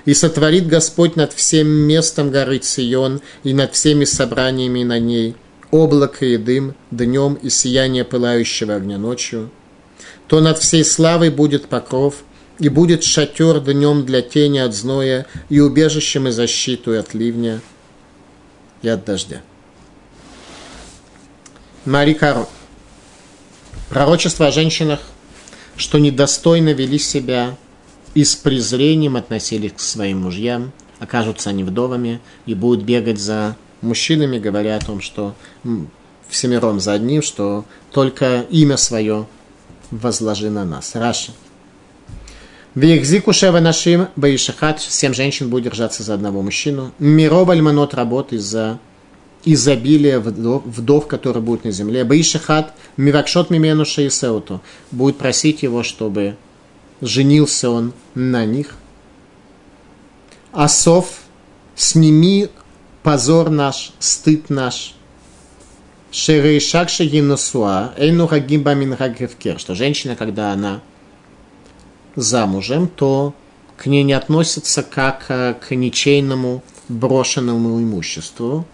и 0.06 0.14
сотворит 0.14 0.68
Господь 0.68 1.16
над 1.16 1.34
всем 1.34 1.68
местом 1.68 2.32
горы 2.32 2.60
Цион 2.60 3.22
и 3.43 3.54
над 3.54 3.74
всеми 3.74 4.06
собраниями 4.06 4.84
на 4.84 4.99
ней– 4.99 5.36
облако 5.72 6.26
и 6.26 6.38
дым 6.38 6.76
днем 6.91 7.36
и 7.41 7.49
сияние 7.49 8.04
пылающего 8.04 8.76
огня 8.76 8.97
ночью, 8.97 9.49
то 10.28 10.41
над 10.41 10.60
всей 10.60 10.86
славой 10.86 11.30
будет 11.30 11.68
покров, 11.68 12.24
и 12.60 12.70
будет 12.70 13.04
шатер 13.04 13.60
днем 13.60 14.06
для 14.06 14.22
тени 14.22 14.60
от 14.60 14.76
зноя, 14.76 15.26
и 15.49 15.60
убежищем 15.60 16.28
и 16.28 16.32
защиту 16.32 16.97
от 16.97 17.16
ливня 17.16 17.60
и 18.82 18.88
от 18.88 19.06
дождя. 19.06 19.42
Мари 21.86 22.14
Каро. 22.14 22.48
Пророчество 23.90 24.48
о 24.48 24.52
женщинах, 24.52 25.00
что 25.76 25.98
недостойно 25.98 26.74
вели 26.74 26.98
себя 27.00 27.58
и 28.14 28.24
с 28.24 28.36
презрением 28.36 29.16
относились 29.16 29.74
к 29.74 29.80
своим 29.80 30.22
мужьям, 30.22 30.72
окажутся 31.00 31.50
они 31.50 31.64
вдовами 31.64 32.22
и 32.46 32.54
будут 32.54 32.86
бегать 32.86 33.20
за 33.20 33.58
мужчинами, 33.82 34.38
говоря 34.38 34.78
о 34.78 34.80
том, 34.80 35.02
что 35.02 35.36
всемиром 36.30 36.80
за 36.80 36.94
одним, 36.94 37.22
что 37.22 37.66
только 37.92 38.42
имя 38.50 38.78
свое 38.78 39.28
возложи 39.90 40.50
на 40.50 40.64
нас. 40.64 40.96
Раша. 40.96 41.34
Вихзику 42.74 43.34
шева 43.34 43.59
нашим 43.59 44.07
баишахат, 44.15 44.80
семь 44.80 45.13
женщин 45.13 45.49
будет 45.49 45.65
держаться 45.65 46.03
за 46.03 46.13
одного 46.13 46.41
мужчину. 46.41 46.93
Мироб 46.99 47.49
альманот 47.49 47.93
работ 47.93 48.32
из-за 48.32 48.80
изобилия 49.43 50.22
вдов, 50.22 50.63
вдов, 50.65 51.07
которые 51.07 51.43
будут 51.43 51.65
на 51.65 51.72
земле. 51.72 52.05
Баишахат 52.05 52.74
мивакшот 52.95 53.49
мимену 53.49 53.84
шеисеуту. 53.84 54.61
Будет 54.89 55.17
просить 55.17 55.63
его, 55.63 55.84
чтобы 55.84 56.38
женился 57.01 57.69
он 57.69 57.91
на 58.15 58.45
них. 58.45 58.76
Асов, 60.53 61.24
сними 61.76 62.47
позор 63.03 63.49
наш, 63.49 63.91
стыд 63.99 64.49
наш. 64.49 64.95
Шерейшак 66.11 66.88
шегинусуа, 66.88 67.93
эйну 67.97 68.28
хагимба 68.28 68.76
минхагевкер, 68.76 69.59
что 69.59 69.76
женщина, 69.76 70.15
когда 70.15 70.53
она 70.53 70.80
замужем, 72.16 72.88
то 72.88 73.34
к 73.78 73.86
ней 73.88 74.03
не 74.03 74.14
относится 74.14 74.84
как 74.84 75.26
э, 75.30 75.55
к 75.55 75.76
ничейному 75.76 76.64
брошенному 76.88 77.82
имуществу. 77.82 78.66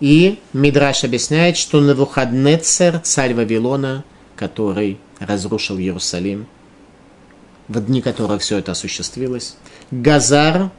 И 0.00 0.38
Мидраш 0.52 1.04
объясняет, 1.04 1.56
что 1.56 1.80
Навуходнецер, 1.80 3.00
царь 3.00 3.34
Вавилона, 3.34 4.04
который 4.36 4.98
разрушил 5.18 5.78
Иерусалим, 5.78 6.46
в 7.68 7.80
дни 7.80 8.02
которых 8.02 8.42
все 8.42 8.58
это 8.58 8.72
осуществилось, 8.72 9.56
Газар 9.90 10.70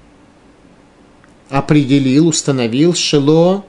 определил, 1.49 2.27
установил 2.27 2.93
Шило 2.93 3.63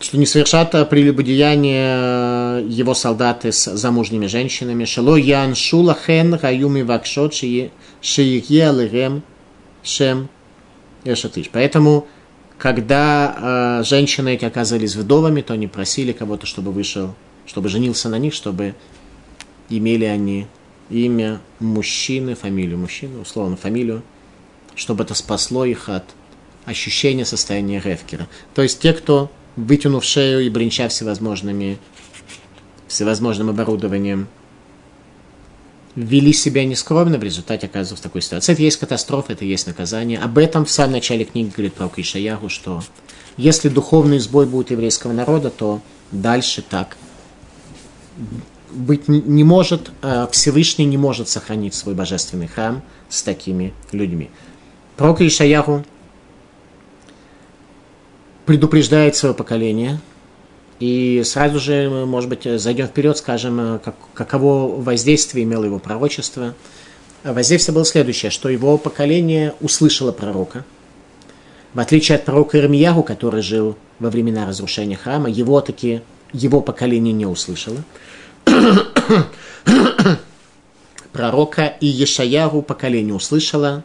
что 0.00 0.16
не 0.16 0.26
совершат 0.26 0.70
прелюбодеяние 0.88 2.64
его 2.68 2.94
солдаты 2.94 3.52
с 3.52 3.76
замужними 3.76 4.26
женщинами. 4.26 4.84
Шело 4.84 5.16
ян 5.16 5.54
шула 5.54 5.96
хен 5.96 6.34
раюми 6.34 6.82
вакшот 6.82 7.34
шиихе 7.34 8.64
алырем 8.66 9.22
шем 9.82 10.28
эшатыш. 11.04 11.50
Поэтому, 11.52 12.06
когда 12.58 13.80
э, 13.80 13.84
женщины 13.84 14.34
эти 14.34 14.44
оказались 14.44 14.94
вдовами, 14.94 15.40
то 15.40 15.54
они 15.54 15.66
просили 15.66 16.12
кого-то, 16.12 16.46
чтобы 16.46 16.70
вышел, 16.70 17.14
чтобы 17.46 17.68
женился 17.68 18.08
на 18.08 18.18
них, 18.18 18.34
чтобы 18.34 18.74
имели 19.68 20.04
они 20.04 20.46
имя 20.90 21.40
мужчины, 21.60 22.34
фамилию 22.34 22.78
мужчины, 22.78 23.20
условно 23.20 23.56
фамилию, 23.56 24.02
чтобы 24.74 25.04
это 25.04 25.14
спасло 25.14 25.64
их 25.64 25.88
от 25.88 26.04
ощущения 26.64 27.24
состояния 27.24 27.80
ревкера. 27.84 28.28
То 28.54 28.62
есть 28.62 28.80
те, 28.80 28.92
кто, 28.92 29.30
вытянув 29.58 30.04
шею 30.04 30.40
и 30.40 30.48
бренча 30.48 30.88
всевозможными, 30.88 31.78
всевозможным 32.86 33.50
оборудованием, 33.50 34.28
вели 35.96 36.32
себя 36.32 36.64
нескромно, 36.64 37.18
в 37.18 37.22
результате 37.24 37.66
оказываются 37.66 37.96
в 37.96 38.00
такой 38.00 38.22
ситуации. 38.22 38.52
Это 38.52 38.62
есть 38.62 38.78
катастрофа, 38.78 39.32
это 39.32 39.44
есть 39.44 39.66
наказание. 39.66 40.20
Об 40.20 40.38
этом 40.38 40.64
в 40.64 40.70
самом 40.70 40.92
начале 40.92 41.24
книги 41.24 41.50
говорит 41.54 41.74
про 41.74 41.90
Ишаяру, 41.96 42.48
что 42.48 42.82
если 43.36 43.68
духовный 43.68 44.20
сбой 44.20 44.46
будет 44.46 44.70
еврейского 44.70 45.12
народа, 45.12 45.50
то 45.50 45.80
дальше 46.12 46.62
так 46.62 46.96
быть 48.70 49.08
не 49.08 49.44
может, 49.44 49.90
э, 50.02 50.26
Всевышний 50.30 50.84
не 50.84 50.98
может 50.98 51.28
сохранить 51.28 51.74
свой 51.74 51.94
божественный 51.94 52.46
храм 52.46 52.82
с 53.08 53.22
такими 53.22 53.72
людьми. 53.92 54.30
Пророк 54.96 55.20
Ишаяху 55.20 55.84
предупреждает 58.48 59.14
свое 59.14 59.34
поколение, 59.34 60.00
и 60.80 61.20
сразу 61.22 61.60
же, 61.60 61.90
может 62.06 62.30
быть, 62.30 62.44
зайдем 62.58 62.86
вперед, 62.86 63.18
скажем, 63.18 63.78
как, 63.84 63.94
каково 64.14 64.74
воздействие 64.80 65.44
имело 65.44 65.64
его 65.64 65.78
пророчество. 65.78 66.54
Воздействие 67.22 67.74
было 67.74 67.84
следующее, 67.84 68.30
что 68.30 68.48
его 68.48 68.78
поколение 68.78 69.54
услышало 69.60 70.12
пророка. 70.12 70.64
В 71.74 71.80
отличие 71.80 72.16
от 72.16 72.24
пророка 72.24 72.58
Ирмиягу, 72.58 73.02
который 73.02 73.42
жил 73.42 73.76
во 73.98 74.08
времена 74.08 74.46
разрушения 74.46 74.96
храма, 74.96 75.28
его 75.28 75.60
таки 75.60 76.00
его 76.32 76.62
поколение 76.62 77.12
не 77.12 77.26
услышало. 77.26 77.84
пророка 81.12 81.66
и 81.66 81.86
Ешаяру 81.86 82.62
поколение 82.62 83.12
услышало, 83.12 83.84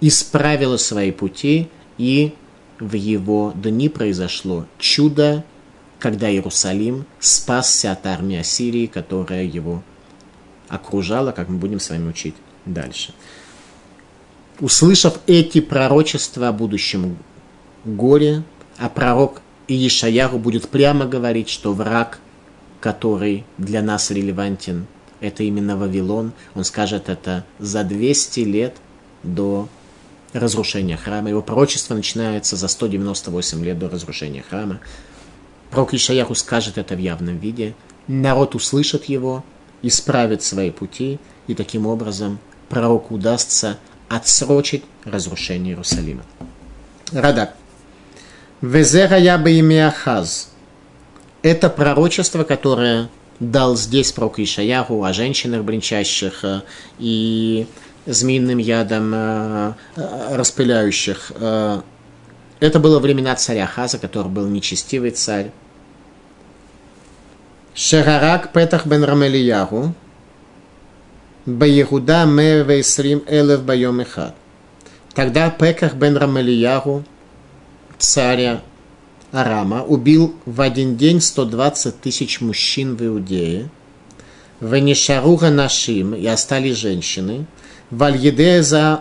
исправило 0.00 0.78
свои 0.78 1.10
пути, 1.10 1.68
и 1.98 2.32
в 2.80 2.94
его 2.94 3.52
дни 3.54 3.88
произошло 3.88 4.66
чудо 4.78 5.44
когда 6.00 6.30
Иерусалим 6.30 7.04
спасся 7.20 7.92
от 7.92 8.06
армии 8.06 8.38
Ассирии, 8.38 8.86
которая 8.86 9.44
его 9.44 9.82
окружала, 10.68 11.30
как 11.30 11.48
мы 11.48 11.58
будем 11.58 11.78
с 11.78 11.90
вами 11.90 12.08
учить 12.08 12.34
дальше. 12.64 13.12
Услышав 14.58 15.20
эти 15.26 15.60
пророчества 15.60 16.48
о 16.48 16.52
будущем 16.52 17.18
горе, 17.84 18.42
а 18.78 18.88
пророк 18.88 19.42
Иешаяху 19.68 20.38
будет 20.38 20.68
прямо 20.68 21.06
говорить, 21.06 21.48
что 21.48 21.72
враг, 21.72 22.18
который 22.80 23.44
для 23.58 23.82
нас 23.82 24.10
релевантен, 24.10 24.86
это 25.20 25.42
именно 25.42 25.76
Вавилон. 25.76 26.32
Он 26.54 26.64
скажет 26.64 27.08
это 27.08 27.44
за 27.58 27.84
200 27.84 28.40
лет 28.40 28.76
до 29.22 29.68
разрушения 30.32 30.96
храма. 30.96 31.30
Его 31.30 31.42
пророчество 31.42 31.94
начинается 31.94 32.56
за 32.56 32.68
198 32.68 33.64
лет 33.64 33.78
до 33.78 33.88
разрушения 33.88 34.44
храма. 34.48 34.80
Пророк 35.70 35.94
Ишаяху 35.94 36.34
скажет 36.34 36.78
это 36.78 36.94
в 36.94 36.98
явном 36.98 37.38
виде. 37.38 37.74
Народ 38.08 38.54
услышит 38.54 39.04
его, 39.04 39.44
исправит 39.82 40.42
свои 40.42 40.70
пути, 40.70 41.18
и 41.46 41.54
таким 41.54 41.86
образом 41.86 42.38
пророку 42.68 43.14
удастся 43.14 43.78
отсрочить 44.08 44.84
разрушение 45.04 45.72
Иерусалима. 45.72 46.22
Радак. 47.12 47.54
Везера 48.60 49.16
я 49.16 49.38
бы 49.38 49.52
имя 49.52 49.88
Ахаз. 49.88 50.50
Это 51.42 51.70
пророчество, 51.70 52.44
которое 52.44 53.08
дал 53.38 53.76
здесь 53.76 54.12
пророк 54.12 54.38
Ишаяху 54.38 55.02
о 55.02 55.12
женщинах 55.12 55.64
бренчащих 55.64 56.44
э, 56.44 56.60
и 56.98 57.66
змеиным 58.06 58.58
ядом 58.58 59.12
э, 59.14 59.72
э, 59.96 60.36
распыляющих. 60.36 61.32
Это 62.60 62.78
было 62.78 62.98
времена 62.98 63.34
царя 63.36 63.66
Хаза, 63.66 63.98
который 63.98 64.28
был 64.28 64.46
нечестивый 64.46 65.12
царь. 65.12 65.50
Шерарак 67.74 68.52
Петах 68.52 68.84
бен 68.86 69.02
Рамелиягу, 69.02 69.94
Баегуда 71.46 72.26
Мевейсрим 72.26 73.22
Элев 73.26 73.62
Байом. 73.62 74.02
Тогда 75.14 75.50
Пеках 75.50 75.94
бен 75.94 76.16
Рамелиягу, 76.16 77.04
царя 77.98 78.60
Арама, 79.32 79.82
убил 79.82 80.34
в 80.44 80.60
один 80.60 80.96
день 80.96 81.20
120 81.20 82.00
тысяч 82.00 82.40
мужчин 82.40 82.96
в 82.96 83.04
Иудее. 83.06 83.70
Венешаруга 84.60 85.50
нашим, 85.50 86.14
и 86.14 86.26
остались 86.26 86.76
женщины. 86.76 87.46
Валидезе 87.90 88.98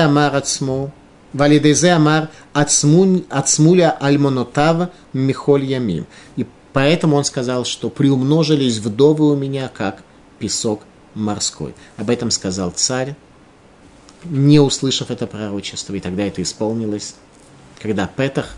Амар 0.00 0.36
Ацму, 0.36 0.90
Валидезе 1.32 1.92
Амар 1.92 2.30
Ацмуля 2.52 3.90
Альмонотав 4.00 4.90
Михоль 5.12 5.64
Ямим. 5.64 6.06
И 6.36 6.46
поэтому 6.72 7.16
он 7.16 7.24
сказал, 7.24 7.64
что 7.64 7.88
приумножились 7.90 8.78
вдовы 8.78 9.30
у 9.30 9.36
меня, 9.36 9.68
как 9.68 10.02
песок 10.38 10.82
морской. 11.14 11.74
Об 11.96 12.10
этом 12.10 12.30
сказал 12.30 12.70
царь, 12.72 13.14
не 14.24 14.60
услышав 14.60 15.10
это 15.10 15.26
пророчество, 15.26 15.94
и 15.94 16.00
тогда 16.00 16.24
это 16.24 16.42
исполнилось, 16.42 17.14
когда 17.80 18.06
Петах, 18.06 18.54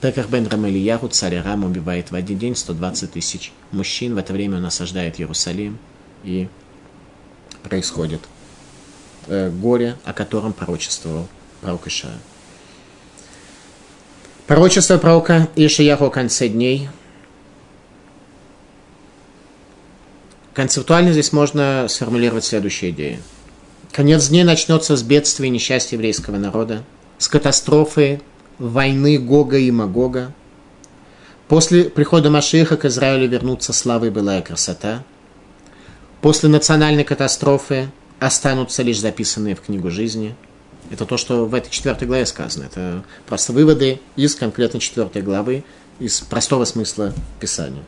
Пеках 0.00 0.28
бен 0.28 0.46
Рамелияху, 0.46 1.08
царь 1.08 1.36
Арам, 1.36 1.64
убивает 1.64 2.10
в 2.10 2.14
один 2.14 2.38
день 2.38 2.54
120 2.54 3.12
тысяч 3.12 3.52
мужчин. 3.72 4.14
В 4.14 4.18
это 4.18 4.32
время 4.32 4.58
он 4.58 4.66
осаждает 4.66 5.18
Иерусалим, 5.18 5.78
и 6.24 6.48
происходит 7.62 8.20
э, 9.26 9.50
горе, 9.50 9.96
о 10.04 10.12
котором 10.12 10.52
пророчествовал 10.52 11.28
пророк 11.60 11.86
Ишая. 11.86 12.18
Пророчество 14.46 14.98
пророка 14.98 15.48
Ишаяху 15.56 16.04
о 16.04 16.10
конце 16.10 16.48
дней. 16.48 16.88
Концептуально 20.52 21.12
здесь 21.12 21.32
можно 21.32 21.86
сформулировать 21.88 22.44
следующие 22.44 22.90
идеи. 22.90 23.20
Конец 23.90 24.28
дней 24.28 24.44
начнется 24.44 24.96
с 24.96 25.02
бедствия 25.02 25.48
и 25.48 25.50
несчастья 25.50 25.96
еврейского 25.96 26.36
народа, 26.36 26.82
с 27.16 27.28
катастрофы 27.28 28.20
войны 28.58 29.18
Гога 29.18 29.56
и 29.56 29.70
Магога. 29.70 30.32
После 31.48 31.84
прихода 31.84 32.28
Машиха 32.28 32.76
к 32.76 32.84
Израилю 32.84 33.28
вернутся 33.28 33.72
слава 33.72 34.06
и 34.06 34.10
былая 34.10 34.42
красота. 34.42 35.04
После 36.20 36.48
национальной 36.48 37.04
катастрофы 37.04 37.88
останутся 38.20 38.82
лишь 38.82 39.00
записанные 39.00 39.54
в 39.54 39.60
книгу 39.60 39.90
жизни. 39.90 40.34
Это 40.90 41.06
то, 41.06 41.16
что 41.16 41.46
в 41.46 41.54
этой 41.54 41.70
четвертой 41.70 42.06
главе 42.06 42.26
сказано. 42.26 42.64
Это 42.64 43.04
просто 43.26 43.52
выводы 43.52 44.00
из 44.16 44.34
конкретно 44.34 44.80
четвертой 44.80 45.22
главы, 45.22 45.64
из 45.98 46.20
простого 46.20 46.64
смысла 46.64 47.12
Писания. 47.40 47.82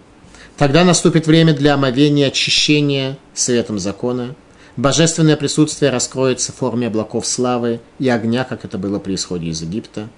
Тогда 0.57 0.85
наступит 0.85 1.27
время 1.27 1.53
для 1.53 1.75
омовения, 1.75 2.29
очищения 2.29 3.19
светом 3.35 3.79
закона. 3.79 4.35
Божественное 4.77 5.37
присутствие 5.37 5.91
раскроется 5.91 6.53
в 6.53 6.57
форме 6.57 6.87
облаков 6.87 7.27
славы 7.27 7.81
и 7.99 8.09
огня, 8.09 8.45
как 8.45 8.65
это 8.65 8.79
было 8.79 8.99
при 8.99 9.15
исходе 9.15 9.49
из 9.49 9.61
Египта. 9.63 10.09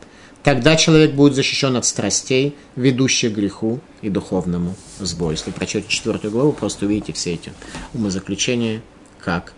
Тогда 0.44 0.76
человек 0.76 1.12
будет 1.12 1.34
защищен 1.34 1.76
от 1.76 1.84
страстей, 1.84 2.56
ведущих 2.76 3.32
к 3.32 3.36
греху 3.36 3.80
и 4.02 4.08
духовному 4.08 4.76
сбою. 5.00 5.32
Если 5.32 5.50
прочтете 5.50 5.88
четвертую 5.88 6.30
главу, 6.30 6.52
просто 6.52 6.86
увидите 6.86 7.12
все 7.12 7.34
эти 7.34 7.52
умозаключения, 7.92 8.82
как 9.18 9.52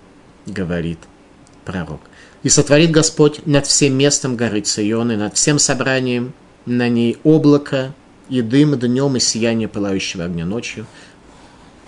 говорит 0.46 0.98
пророк. 1.64 2.00
«И 2.42 2.48
сотворит 2.48 2.90
Господь 2.90 3.46
над 3.46 3.66
всем 3.66 3.94
местом 3.94 4.36
горы 4.36 4.60
Цион, 4.60 5.12
и 5.12 5.16
над 5.16 5.36
всем 5.36 5.58
собранием 5.58 6.32
на 6.66 6.88
ней 6.88 7.18
облако, 7.22 7.94
и 8.28 8.42
дым 8.42 8.78
днем, 8.78 9.16
и 9.16 9.20
сияние 9.20 9.68
пылающего 9.68 10.24
огня 10.24 10.46
ночью». 10.46 10.86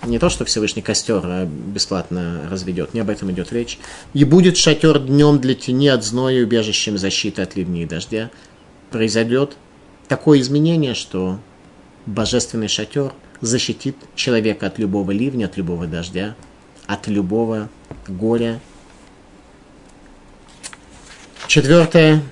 Не 0.05 0.19
то, 0.19 0.29
что 0.29 0.43
Всевышний 0.43 0.81
костер 0.81 1.21
а 1.23 1.45
бесплатно 1.45 2.41
разведет, 2.51 2.93
не 2.93 2.99
об 2.99 3.09
этом 3.09 3.31
идет 3.31 3.53
речь. 3.53 3.79
«И 4.13 4.25
будет 4.25 4.57
шатер 4.57 4.99
днем 4.99 5.39
для 5.39 5.55
тени 5.55 5.87
от 5.87 6.03
зноя, 6.03 6.43
убежищем 6.43 6.97
защиты 6.97 7.41
от 7.41 7.55
ливней 7.55 7.83
и 7.83 7.87
дождя». 7.87 8.29
Произойдет 8.91 9.57
такое 10.07 10.41
изменение, 10.41 10.93
что 10.93 11.39
божественный 12.05 12.67
шатер 12.67 13.13
защитит 13.41 13.95
человека 14.15 14.67
от 14.67 14.77
любого 14.77 15.11
ливня, 15.11 15.45
от 15.45 15.57
любого 15.57 15.87
дождя, 15.87 16.35
от 16.93 17.07
любого 17.07 17.69
горя. 18.07 18.59
Четвертая 21.47 22.23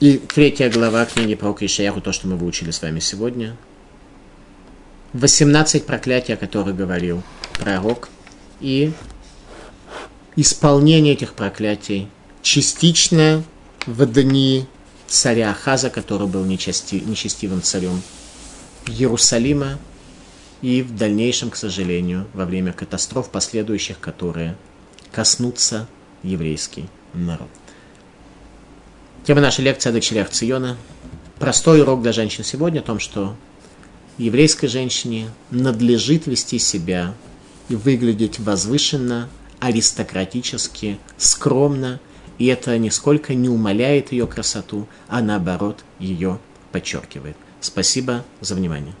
и 0.00 0.18
третья 0.18 0.70
глава 0.70 1.04
книги 1.06 1.34
про 1.34 1.56
Ишаяху, 1.58 2.00
то, 2.00 2.12
что 2.12 2.28
мы 2.28 2.36
выучили 2.36 2.70
с 2.70 2.82
вами 2.82 3.00
сегодня. 3.00 3.56
18 5.14 5.86
проклятий, 5.86 6.34
о 6.34 6.36
которых 6.36 6.76
говорил 6.76 7.22
пророк, 7.54 8.10
и 8.60 8.92
исполнение 10.36 11.14
этих 11.14 11.32
проклятий 11.32 12.08
частично 12.42 13.42
в 13.86 14.04
дни 14.06 14.66
царя 15.06 15.50
Ахаза, 15.50 15.88
который 15.88 16.28
был 16.28 16.44
нечестивым 16.44 17.62
царем 17.62 18.02
Иерусалима, 18.86 19.78
и 20.62 20.82
в 20.82 20.94
дальнейшем, 20.94 21.50
к 21.50 21.56
сожалению, 21.56 22.26
во 22.32 22.44
время 22.44 22.72
катастроф 22.72 23.30
последующих, 23.30 24.00
которые 24.00 24.56
коснутся 25.12 25.86
еврейский 26.22 26.86
народ. 27.14 27.48
Тема 29.24 29.40
нашей 29.40 29.64
лекции 29.64 29.90
о 29.90 29.92
дочерях 29.92 30.30
Циона. 30.30 30.76
Простой 31.38 31.82
урок 31.82 32.02
для 32.02 32.12
женщин 32.12 32.44
сегодня 32.44 32.80
о 32.80 32.82
том, 32.82 32.98
что 32.98 33.36
еврейской 34.18 34.68
женщине 34.68 35.30
надлежит 35.50 36.26
вести 36.26 36.58
себя 36.58 37.14
и 37.68 37.74
выглядеть 37.74 38.38
возвышенно, 38.38 39.28
аристократически, 39.58 40.98
скромно, 41.18 42.00
и 42.38 42.46
это 42.46 42.76
нисколько 42.78 43.34
не 43.34 43.48
умаляет 43.48 44.12
ее 44.12 44.26
красоту, 44.26 44.86
а 45.08 45.20
наоборот 45.22 45.84
ее 45.98 46.38
подчеркивает. 46.72 47.36
Спасибо 47.60 48.24
за 48.40 48.54
внимание. 48.54 48.94